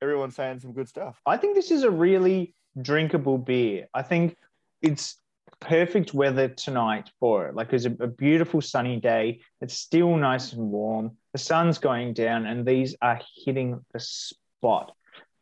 Everyone's 0.01 0.35
saying 0.35 0.59
some 0.59 0.73
good 0.73 0.87
stuff. 0.87 1.19
I 1.25 1.37
think 1.37 1.55
this 1.55 1.71
is 1.71 1.83
a 1.83 1.89
really 1.89 2.53
drinkable 2.79 3.37
beer. 3.37 3.87
I 3.93 4.03
think 4.03 4.37
it's 4.81 5.17
perfect 5.59 6.13
weather 6.13 6.47
tonight 6.47 7.09
for 7.19 7.47
it. 7.47 7.55
Like 7.55 7.73
it's 7.73 7.85
a, 7.85 7.95
a 7.99 8.07
beautiful 8.07 8.61
sunny 8.61 8.99
day. 8.99 9.41
It's 9.61 9.73
still 9.73 10.15
nice 10.15 10.53
and 10.53 10.71
warm. 10.71 11.17
The 11.33 11.39
sun's 11.39 11.77
going 11.77 12.13
down, 12.13 12.45
and 12.45 12.65
these 12.65 12.95
are 13.01 13.19
hitting 13.45 13.83
the 13.93 13.99
spot. 13.99 14.93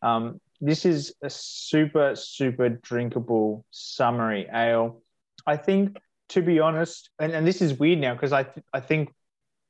Um, 0.02 0.40
this 0.60 0.86
is 0.86 1.14
a 1.22 1.30
super, 1.30 2.16
super 2.16 2.70
drinkable 2.70 3.66
summery 3.72 4.48
ale. 4.54 5.02
I 5.46 5.56
think, 5.58 5.98
to 6.30 6.42
be 6.42 6.60
honest, 6.60 7.10
and, 7.20 7.32
and 7.32 7.46
this 7.46 7.62
is 7.62 7.76
weird 7.76 8.00
now 8.00 8.14
because 8.14 8.34
I 8.34 8.44
th- 8.44 8.66
I 8.74 8.80
think 8.80 9.14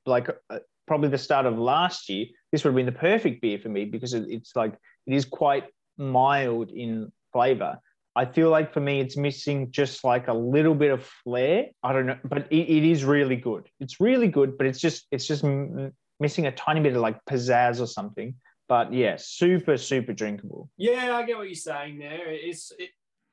like 0.05 0.29
uh, 0.49 0.60
probably 0.88 1.10
the 1.10 1.17
start 1.17 1.45
of 1.45 1.57
last 1.57 2.10
year, 2.10 2.25
this 2.51 2.63
would 2.63 2.71
have 2.71 2.75
been 2.75 2.86
the 2.86 2.91
perfect 2.91 3.41
beer 3.41 3.60
for 3.60 3.69
me 3.69 3.86
because 3.86 4.13
it, 4.13 4.25
it's 4.29 4.55
like 4.55 4.73
it 5.05 5.13
is 5.13 5.25
quite 5.25 5.65
mild 5.97 6.71
in 6.71 7.12
flavor. 7.33 7.77
I 8.17 8.25
feel 8.25 8.49
like 8.49 8.73
for 8.73 8.80
me, 8.80 8.99
it's 8.99 9.15
missing 9.15 9.71
just 9.71 10.03
like 10.03 10.27
a 10.27 10.34
little 10.34 10.73
bit 10.73 10.91
of 10.91 11.06
flair. 11.23 11.67
I 11.84 11.93
don't 11.93 12.08
know, 12.08 12.17
but 12.23 12.51
it, 12.51 12.67
it 12.67 12.84
is 12.84 13.06
really 13.06 13.36
good. 13.36 13.69
It's 13.80 13.99
really 13.99 14.27
good, 14.27 14.58
but 14.58 14.65
it's 14.65 14.80
just 14.80 15.06
it's 15.12 15.27
just 15.27 15.43
m- 15.43 15.93
missing 16.19 16.47
a 16.47 16.51
tiny 16.51 16.82
bit 16.82 16.95
of 16.95 17.01
like 17.01 17.23
pizzazz 17.30 17.80
or 17.80 17.86
something. 17.86 18.34
But 18.67 18.91
yeah, 18.91 19.17
super 19.19 19.77
super 19.77 20.13
drinkable. 20.13 20.69
Yeah, 20.77 21.15
I 21.15 21.25
get 21.27 21.38
what 21.38 21.47
you're 21.47 21.56
saying 21.56 21.99
there. 21.99 22.32
It's 22.32 22.71
it, 22.80 22.89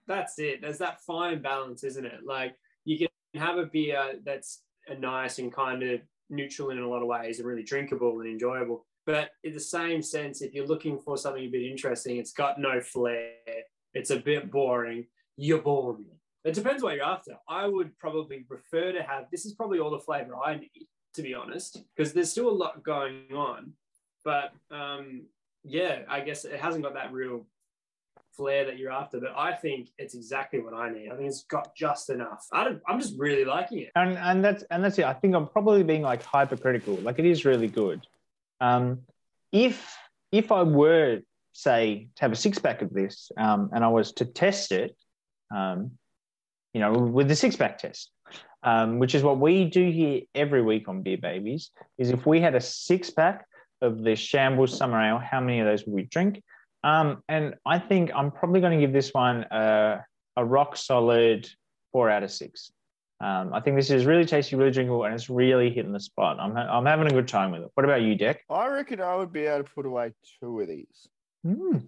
that's 0.06 0.38
it. 0.38 0.60
There's 0.60 0.78
that 0.78 1.00
fine 1.00 1.40
balance, 1.40 1.82
isn't 1.82 2.04
it? 2.04 2.20
Like 2.26 2.54
you 2.84 2.98
can 2.98 3.08
have 3.40 3.56
a 3.56 3.64
beer 3.64 4.16
that's 4.22 4.62
a 4.86 4.94
nice 4.94 5.38
and 5.38 5.50
kind 5.50 5.82
of 5.82 6.00
neutral 6.28 6.70
in 6.70 6.78
a 6.78 6.88
lot 6.88 7.00
of 7.00 7.08
ways 7.08 7.38
and 7.38 7.48
really 7.48 7.62
drinkable 7.62 8.20
and 8.20 8.28
enjoyable. 8.28 8.84
But 9.06 9.30
in 9.44 9.54
the 9.54 9.60
same 9.60 10.02
sense, 10.02 10.42
if 10.42 10.52
you're 10.52 10.66
looking 10.66 10.98
for 10.98 11.16
something 11.16 11.44
a 11.44 11.48
bit 11.48 11.62
interesting, 11.62 12.18
it's 12.18 12.32
got 12.32 12.60
no 12.60 12.80
flair. 12.80 13.32
It's 13.94 14.10
a 14.10 14.18
bit 14.18 14.50
boring. 14.50 15.06
You're 15.36 15.62
bored. 15.62 15.98
It 16.44 16.54
depends 16.54 16.82
what 16.82 16.94
you're 16.94 17.04
after. 17.04 17.36
I 17.48 17.66
would 17.66 17.98
probably 17.98 18.40
prefer 18.40 18.92
to 18.92 19.02
have 19.02 19.26
this 19.30 19.46
is 19.46 19.54
probably 19.54 19.78
all 19.78 19.90
the 19.90 19.98
flavor 19.98 20.34
I 20.36 20.56
need, 20.56 20.86
to 21.14 21.22
be 21.22 21.34
honest, 21.34 21.82
because 21.96 22.12
there's 22.12 22.30
still 22.30 22.48
a 22.48 22.50
lot 22.50 22.82
going 22.82 23.32
on. 23.34 23.72
But 24.24 24.52
um, 24.70 25.22
yeah, 25.64 26.00
I 26.08 26.20
guess 26.20 26.44
it 26.44 26.60
hasn't 26.60 26.84
got 26.84 26.94
that 26.94 27.12
real 27.12 27.46
flair 28.36 28.66
that 28.66 28.78
you're 28.78 28.92
after. 28.92 29.20
But 29.20 29.32
I 29.36 29.52
think 29.52 29.88
it's 29.96 30.14
exactly 30.14 30.60
what 30.60 30.74
I 30.74 30.90
need. 30.90 31.10
I 31.10 31.16
think 31.16 31.28
it's 31.28 31.44
got 31.44 31.74
just 31.74 32.10
enough. 32.10 32.46
I 32.52 32.64
don't, 32.64 32.82
I'm 32.86 33.00
just 33.00 33.18
really 33.18 33.44
liking 33.44 33.78
it. 33.78 33.92
and 33.96 34.18
and 34.18 34.44
that's 34.44 34.64
and 34.70 34.84
that's 34.84 34.98
it. 34.98 35.04
I 35.04 35.14
think 35.14 35.34
I'm 35.34 35.46
probably 35.46 35.82
being 35.82 36.02
like 36.02 36.22
hypercritical. 36.22 36.96
Like 36.96 37.18
it 37.18 37.24
is 37.24 37.44
really 37.44 37.68
good. 37.68 38.06
Um, 38.60 39.00
if 39.52 39.96
if 40.30 40.52
I 40.52 40.62
were 40.62 41.20
say 41.54 42.08
to 42.16 42.22
have 42.22 42.32
a 42.32 42.36
six 42.36 42.58
pack 42.58 42.82
of 42.82 42.92
this 42.92 43.30
um, 43.38 43.70
and 43.72 43.84
I 43.84 43.88
was 43.88 44.12
to 44.14 44.24
test 44.24 44.72
it, 44.72 44.94
um, 45.54 45.92
you 46.74 46.80
know, 46.80 46.92
with 46.92 47.28
the 47.28 47.36
six 47.36 47.56
pack 47.56 47.78
test, 47.78 48.10
um, 48.64 48.98
which 48.98 49.14
is 49.14 49.22
what 49.22 49.38
we 49.38 49.64
do 49.64 49.90
here 49.90 50.22
every 50.34 50.62
week 50.62 50.88
on 50.88 51.02
Beer 51.02 51.16
Babies. 51.16 51.70
Is 51.96 52.10
if 52.10 52.26
we 52.26 52.40
had 52.40 52.56
a 52.56 52.60
six 52.60 53.08
pack 53.10 53.46
of 53.80 54.02
the 54.02 54.16
Shambles 54.16 54.76
Summer 54.76 55.00
Ale, 55.00 55.18
how 55.18 55.40
many 55.40 55.60
of 55.60 55.66
those 55.66 55.86
would 55.86 55.94
we 55.94 56.02
drink? 56.02 56.42
Um, 56.82 57.22
and 57.28 57.54
I 57.64 57.78
think 57.78 58.10
I'm 58.14 58.30
probably 58.30 58.60
going 58.60 58.78
to 58.78 58.84
give 58.84 58.92
this 58.92 59.14
one 59.14 59.44
a, 59.50 60.04
a 60.36 60.44
rock 60.44 60.76
solid 60.76 61.48
four 61.92 62.10
out 62.10 62.24
of 62.24 62.32
six. 62.32 62.72
Um, 63.20 63.54
I 63.54 63.60
think 63.60 63.76
this 63.76 63.90
is 63.90 64.04
really 64.04 64.24
tasty, 64.26 64.56
really 64.56 64.72
drinkable, 64.72 65.04
and 65.04 65.14
it's 65.14 65.30
really 65.30 65.70
hitting 65.70 65.92
the 65.92 66.00
spot. 66.00 66.38
I'm, 66.40 66.56
I'm 66.56 66.84
having 66.84 67.06
a 67.06 67.10
good 67.10 67.28
time 67.28 67.52
with 67.52 67.62
it. 67.62 67.70
What 67.74 67.84
about 67.84 68.02
you, 68.02 68.16
Deck? 68.16 68.40
I 68.50 68.66
reckon 68.66 69.00
I 69.00 69.14
would 69.14 69.32
be 69.32 69.46
able 69.46 69.64
to 69.64 69.70
put 69.70 69.86
away 69.86 70.12
two 70.40 70.60
of 70.60 70.68
these. 70.68 71.08
Mm. 71.44 71.84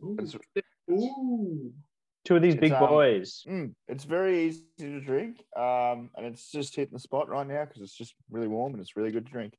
Ooh. 0.91 1.73
Two 2.25 2.37
of 2.37 2.43
these 2.43 2.55
It's, 2.55 2.61
big 2.61 2.73
um, 2.73 2.89
boys. 2.89 3.45
Mm, 3.49 3.75
it's 3.87 4.05
very 4.05 4.47
easy 4.47 4.65
to 4.81 5.01
drink, 5.01 5.45
um, 5.57 6.11
and 6.17 6.27
it's 6.27 6.51
just 6.51 6.75
hitting 6.75 6.93
the 6.93 6.99
spot 6.99 7.29
right 7.29 7.47
now 7.47 7.65
because 7.65 7.83
it's 7.83 7.97
just 7.97 8.15
really 8.31 8.49
warm 8.49 8.73
and 8.73 8.83
it's 8.83 8.97
really 8.97 9.13
good 9.13 9.27
to 9.27 9.33
drink. 9.33 9.55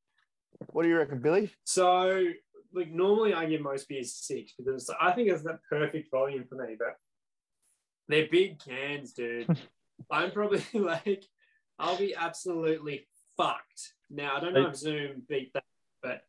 What 0.73 0.83
do 0.83 0.89
you 0.89 0.97
reckon, 0.97 1.19
Billy? 1.19 1.51
So, 1.63 2.25
like 2.73 2.91
normally 2.91 3.33
I 3.33 3.45
give 3.45 3.61
most 3.61 3.87
beers 3.87 4.15
six 4.15 4.53
because 4.57 4.89
I 4.99 5.11
think 5.13 5.29
it's 5.29 5.43
the 5.43 5.59
perfect 5.69 6.11
volume 6.11 6.43
for 6.49 6.55
me. 6.55 6.75
But 6.77 6.95
they're 8.09 8.27
big 8.29 8.59
cans, 8.59 9.13
dude. 9.13 9.47
I'm 10.11 10.31
probably 10.31 10.63
like, 10.73 11.23
I'll 11.79 11.97
be 11.97 12.15
absolutely 12.15 13.07
fucked. 13.37 13.93
Now 14.09 14.35
I 14.35 14.39
don't 14.41 14.53
know 14.53 14.67
if 14.67 14.75
Zoom 14.75 15.23
beat 15.29 15.53
that, 15.53 15.63
but 16.03 16.21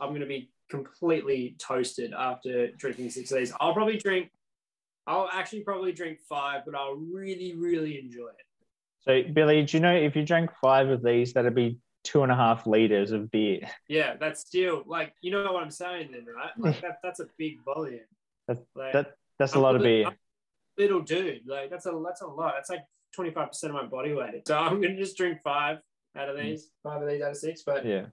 I'm 0.00 0.12
gonna 0.12 0.26
be 0.26 0.50
completely 0.70 1.56
toasted 1.58 2.12
after 2.12 2.70
drinking 2.72 3.10
six 3.10 3.30
of 3.30 3.38
these. 3.38 3.52
I'll 3.60 3.74
probably 3.74 3.96
drink. 3.96 4.30
I'll 5.06 5.28
actually 5.32 5.60
probably 5.60 5.92
drink 5.92 6.18
five, 6.28 6.62
but 6.64 6.74
I'll 6.74 6.94
really, 6.94 7.54
really 7.54 7.98
enjoy 7.98 8.28
it. 8.28 8.44
So, 9.00 9.32
Billy, 9.32 9.62
do 9.62 9.76
you 9.76 9.82
know 9.82 9.94
if 9.94 10.16
you 10.16 10.24
drank 10.24 10.50
five 10.62 10.88
of 10.88 11.02
these, 11.02 11.34
that'd 11.34 11.54
be 11.54 11.78
two 12.04 12.22
and 12.22 12.32
a 12.32 12.34
half 12.34 12.66
liters 12.66 13.12
of 13.12 13.30
beer? 13.30 13.60
Yeah, 13.88 14.16
that's 14.18 14.40
still 14.40 14.82
like 14.86 15.12
you 15.20 15.30
know 15.30 15.52
what 15.52 15.62
I'm 15.62 15.70
saying, 15.70 16.10
then, 16.12 16.26
right? 16.34 16.50
Like 16.58 16.80
that, 16.80 16.98
that's 17.02 17.20
a 17.20 17.26
big 17.36 17.58
volume. 17.64 18.00
That, 18.48 18.64
Like, 18.74 18.92
that 18.92 19.12
that's 19.38 19.52
a 19.52 19.56
I'm 19.56 19.62
lot 19.62 19.76
of 19.76 19.82
beer. 19.82 20.06
I'm 20.06 20.14
little 20.78 21.00
dude, 21.00 21.42
like 21.46 21.70
that's 21.70 21.86
a 21.86 22.02
that's 22.04 22.22
a 22.22 22.26
lot. 22.26 22.54
That's 22.56 22.70
like 22.70 22.84
25 23.14 23.48
percent 23.48 23.74
of 23.74 23.82
my 23.82 23.86
body 23.86 24.12
weight. 24.12 24.46
So 24.46 24.56
I'm 24.56 24.80
gonna 24.80 24.96
just 24.96 25.16
drink 25.16 25.38
five 25.44 25.78
out 26.16 26.28
of 26.28 26.36
these, 26.36 26.64
mm. 26.64 26.68
five 26.82 27.02
of 27.02 27.08
these 27.08 27.22
out 27.22 27.32
of 27.32 27.36
six. 27.36 27.62
But 27.62 27.84
Yeah. 27.84 28.06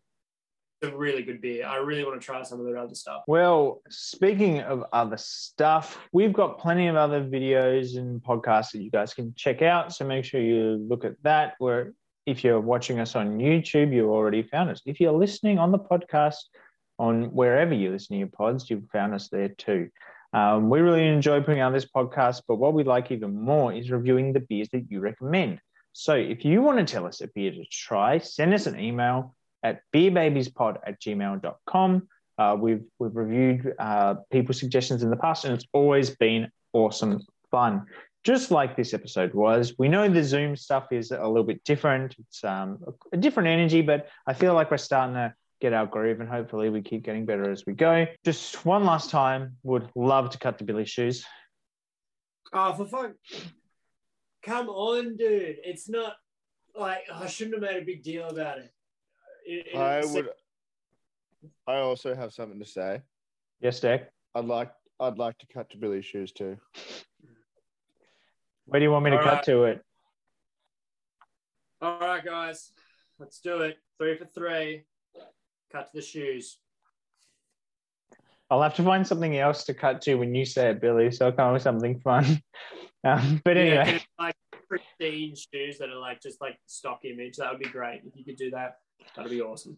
A 0.83 0.89
really 0.95 1.21
good 1.21 1.41
beer. 1.41 1.65
I 1.65 1.77
really 1.77 2.03
want 2.03 2.19
to 2.19 2.25
try 2.25 2.41
some 2.43 2.59
of 2.59 2.65
their 2.65 2.77
other 2.77 2.95
stuff. 2.95 3.23
Well, 3.27 3.81
speaking 3.89 4.61
of 4.61 4.83
other 4.91 5.17
stuff, 5.17 5.99
we've 6.11 6.33
got 6.33 6.59
plenty 6.59 6.87
of 6.87 6.95
other 6.95 7.23
videos 7.23 7.97
and 7.97 8.21
podcasts 8.21 8.71
that 8.71 8.81
you 8.81 8.89
guys 8.89 9.13
can 9.13 9.33
check 9.35 9.61
out. 9.61 9.93
So 9.93 10.05
make 10.05 10.25
sure 10.25 10.41
you 10.41 10.85
look 10.89 11.05
at 11.05 11.21
that. 11.23 11.53
Where 11.59 11.93
if 12.25 12.43
you're 12.43 12.59
watching 12.59 12.99
us 12.99 13.15
on 13.15 13.37
YouTube, 13.37 13.93
you 13.93 14.09
already 14.09 14.41
found 14.41 14.69
us. 14.69 14.81
If 14.85 14.99
you're 14.99 15.11
listening 15.11 15.59
on 15.59 15.71
the 15.71 15.79
podcast 15.79 16.37
on 16.97 17.25
wherever 17.25 17.73
you 17.73 17.91
listen 17.91 18.15
to 18.15 18.19
your 18.19 18.27
pods, 18.27 18.69
you've 18.69 18.89
found 18.91 19.13
us 19.13 19.29
there 19.29 19.49
too. 19.49 19.89
Um, 20.33 20.69
we 20.69 20.79
really 20.79 21.07
enjoy 21.07 21.41
putting 21.41 21.59
out 21.59 21.73
this 21.73 21.85
podcast, 21.85 22.43
but 22.47 22.55
what 22.55 22.73
we 22.73 22.83
like 22.83 23.11
even 23.11 23.39
more 23.39 23.73
is 23.73 23.91
reviewing 23.91 24.33
the 24.33 24.39
beers 24.39 24.69
that 24.69 24.89
you 24.89 24.99
recommend. 25.01 25.59
So 25.93 26.15
if 26.15 26.45
you 26.45 26.61
want 26.61 26.77
to 26.79 26.91
tell 26.91 27.05
us 27.05 27.21
a 27.21 27.27
beer 27.27 27.51
to 27.51 27.65
try, 27.69 28.17
send 28.19 28.53
us 28.53 28.65
an 28.65 28.79
email 28.79 29.35
at 29.63 29.81
beerbabiespod 29.93 30.77
at 30.85 30.99
gmail.com. 31.01 32.07
Uh, 32.37 32.57
we've, 32.59 32.83
we've 32.99 33.15
reviewed 33.15 33.73
uh, 33.77 34.15
people's 34.31 34.59
suggestions 34.59 35.03
in 35.03 35.09
the 35.09 35.15
past, 35.15 35.45
and 35.45 35.53
it's 35.53 35.67
always 35.73 36.09
been 36.09 36.49
awesome 36.73 37.21
fun. 37.51 37.85
Just 38.23 38.51
like 38.51 38.75
this 38.75 38.93
episode 38.93 39.33
was, 39.33 39.73
we 39.77 39.87
know 39.87 40.07
the 40.07 40.23
Zoom 40.23 40.55
stuff 40.55 40.91
is 40.91 41.11
a 41.11 41.27
little 41.27 41.43
bit 41.43 41.63
different. 41.63 42.15
It's 42.19 42.43
um, 42.43 42.79
a 43.11 43.17
different 43.17 43.49
energy, 43.49 43.81
but 43.81 44.07
I 44.27 44.33
feel 44.33 44.53
like 44.53 44.71
we're 44.71 44.77
starting 44.77 45.15
to 45.15 45.33
get 45.59 45.73
our 45.73 45.85
groove, 45.85 46.19
and 46.19 46.29
hopefully 46.29 46.69
we 46.69 46.81
keep 46.81 47.03
getting 47.03 47.25
better 47.25 47.49
as 47.49 47.65
we 47.65 47.73
go. 47.73 48.05
Just 48.25 48.65
one 48.65 48.83
last 48.83 49.09
time, 49.09 49.57
would 49.63 49.89
love 49.95 50.31
to 50.31 50.37
cut 50.37 50.57
the 50.57 50.63
Billy 50.63 50.85
shoes. 50.85 51.25
Oh, 52.53 52.73
for 52.73 52.85
fuck! 52.85 53.11
Come 54.43 54.69
on, 54.69 55.15
dude. 55.17 55.57
It's 55.63 55.87
not 55.87 56.15
like 56.75 57.03
I 57.13 57.27
shouldn't 57.27 57.55
have 57.55 57.71
made 57.71 57.81
a 57.81 57.85
big 57.85 58.03
deal 58.03 58.27
about 58.27 58.59
it. 58.59 58.71
It- 59.51 59.67
it- 59.67 59.75
I 59.75 60.05
would. 60.05 60.29
I 61.67 61.77
also 61.79 62.15
have 62.15 62.31
something 62.33 62.59
to 62.59 62.65
say. 62.65 63.01
Yes, 63.59 63.79
Deck. 63.81 64.11
I'd 64.33 64.45
like. 64.45 64.71
I'd 64.99 65.17
like 65.17 65.37
to 65.39 65.47
cut 65.47 65.69
to 65.71 65.77
Billy's 65.77 66.05
shoes 66.05 66.31
too. 66.31 66.57
Where 68.65 68.79
do 68.79 68.83
you 68.83 68.91
want 68.91 69.03
me 69.03 69.11
to 69.11 69.17
All 69.17 69.23
cut 69.23 69.33
right. 69.33 69.43
to 69.45 69.63
it? 69.65 69.85
All 71.81 71.99
right, 71.99 72.23
guys, 72.23 72.71
let's 73.19 73.41
do 73.41 73.61
it. 73.61 73.77
Three 73.97 74.15
for 74.17 74.25
three. 74.25 74.85
Cut 75.71 75.87
to 75.87 75.95
the 75.95 76.01
shoes. 76.01 76.59
I'll 78.51 78.61
have 78.61 78.75
to 78.75 78.83
find 78.83 79.05
something 79.05 79.37
else 79.37 79.63
to 79.65 79.73
cut 79.73 80.01
to 80.03 80.15
when 80.15 80.35
you 80.35 80.45
say 80.45 80.69
it, 80.69 80.79
Billy. 80.81 81.09
So 81.11 81.25
I'll 81.25 81.31
come 81.31 81.47
up 81.47 81.53
with 81.53 81.61
something 81.63 81.99
fun. 81.99 82.41
Um, 83.03 83.41
but 83.43 83.55
Yeah, 83.57 83.63
anyway, 83.63 83.91
get, 83.93 84.05
like 84.19 84.35
pristine 84.67 85.33
shoes 85.35 85.79
that 85.79 85.89
are 85.89 85.97
like 85.97 86.21
just 86.21 86.39
like 86.39 86.59
stock 86.67 87.03
image. 87.03 87.37
That 87.37 87.49
would 87.51 87.59
be 87.59 87.67
great 87.67 88.01
if 88.05 88.15
you 88.15 88.23
could 88.23 88.35
do 88.35 88.51
that. 88.51 88.75
That'd 89.15 89.31
be 89.31 89.41
awesome. 89.41 89.77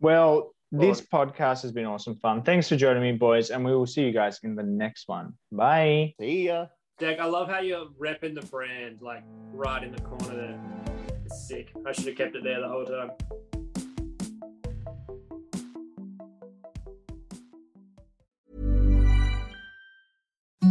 well, 0.00 0.54
this 0.70 1.00
podcast 1.02 1.62
has 1.62 1.72
been 1.72 1.84
awesome 1.84 2.16
fun. 2.16 2.42
Thanks 2.42 2.68
for 2.68 2.76
joining 2.76 3.02
me, 3.02 3.12
boys, 3.12 3.50
and 3.50 3.64
we 3.64 3.74
will 3.74 3.86
see 3.86 4.02
you 4.04 4.12
guys 4.12 4.40
in 4.42 4.54
the 4.54 4.62
next 4.62 5.06
one. 5.06 5.34
Bye. 5.50 6.14
See 6.18 6.46
ya. 6.46 6.66
Deck, 6.98 7.18
I 7.20 7.26
love 7.26 7.48
how 7.48 7.60
you're 7.60 7.86
repping 8.00 8.34
the 8.34 8.46
brand 8.46 8.98
like 9.02 9.22
right 9.52 9.82
in 9.82 9.92
the 9.92 10.00
corner 10.00 10.34
there. 10.34 10.60
It's 11.26 11.46
sick. 11.48 11.72
I 11.86 11.92
should 11.92 12.06
have 12.06 12.16
kept 12.16 12.36
it 12.36 12.44
there 12.44 12.60
the 12.60 12.68
whole 12.68 12.84
time. 12.86 13.10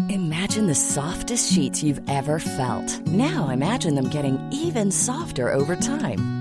Imagine 0.10 0.67
the 0.67 0.75
softest 0.75 1.51
sheets 1.53 1.84
you've 1.84 2.01
ever 2.10 2.39
felt. 2.39 3.05
Now 3.07 3.49
imagine 3.49 3.95
them 3.95 4.10
getting 4.10 4.39
even 4.51 4.91
softer 4.91 5.51
over 5.51 5.75
time. 5.75 6.40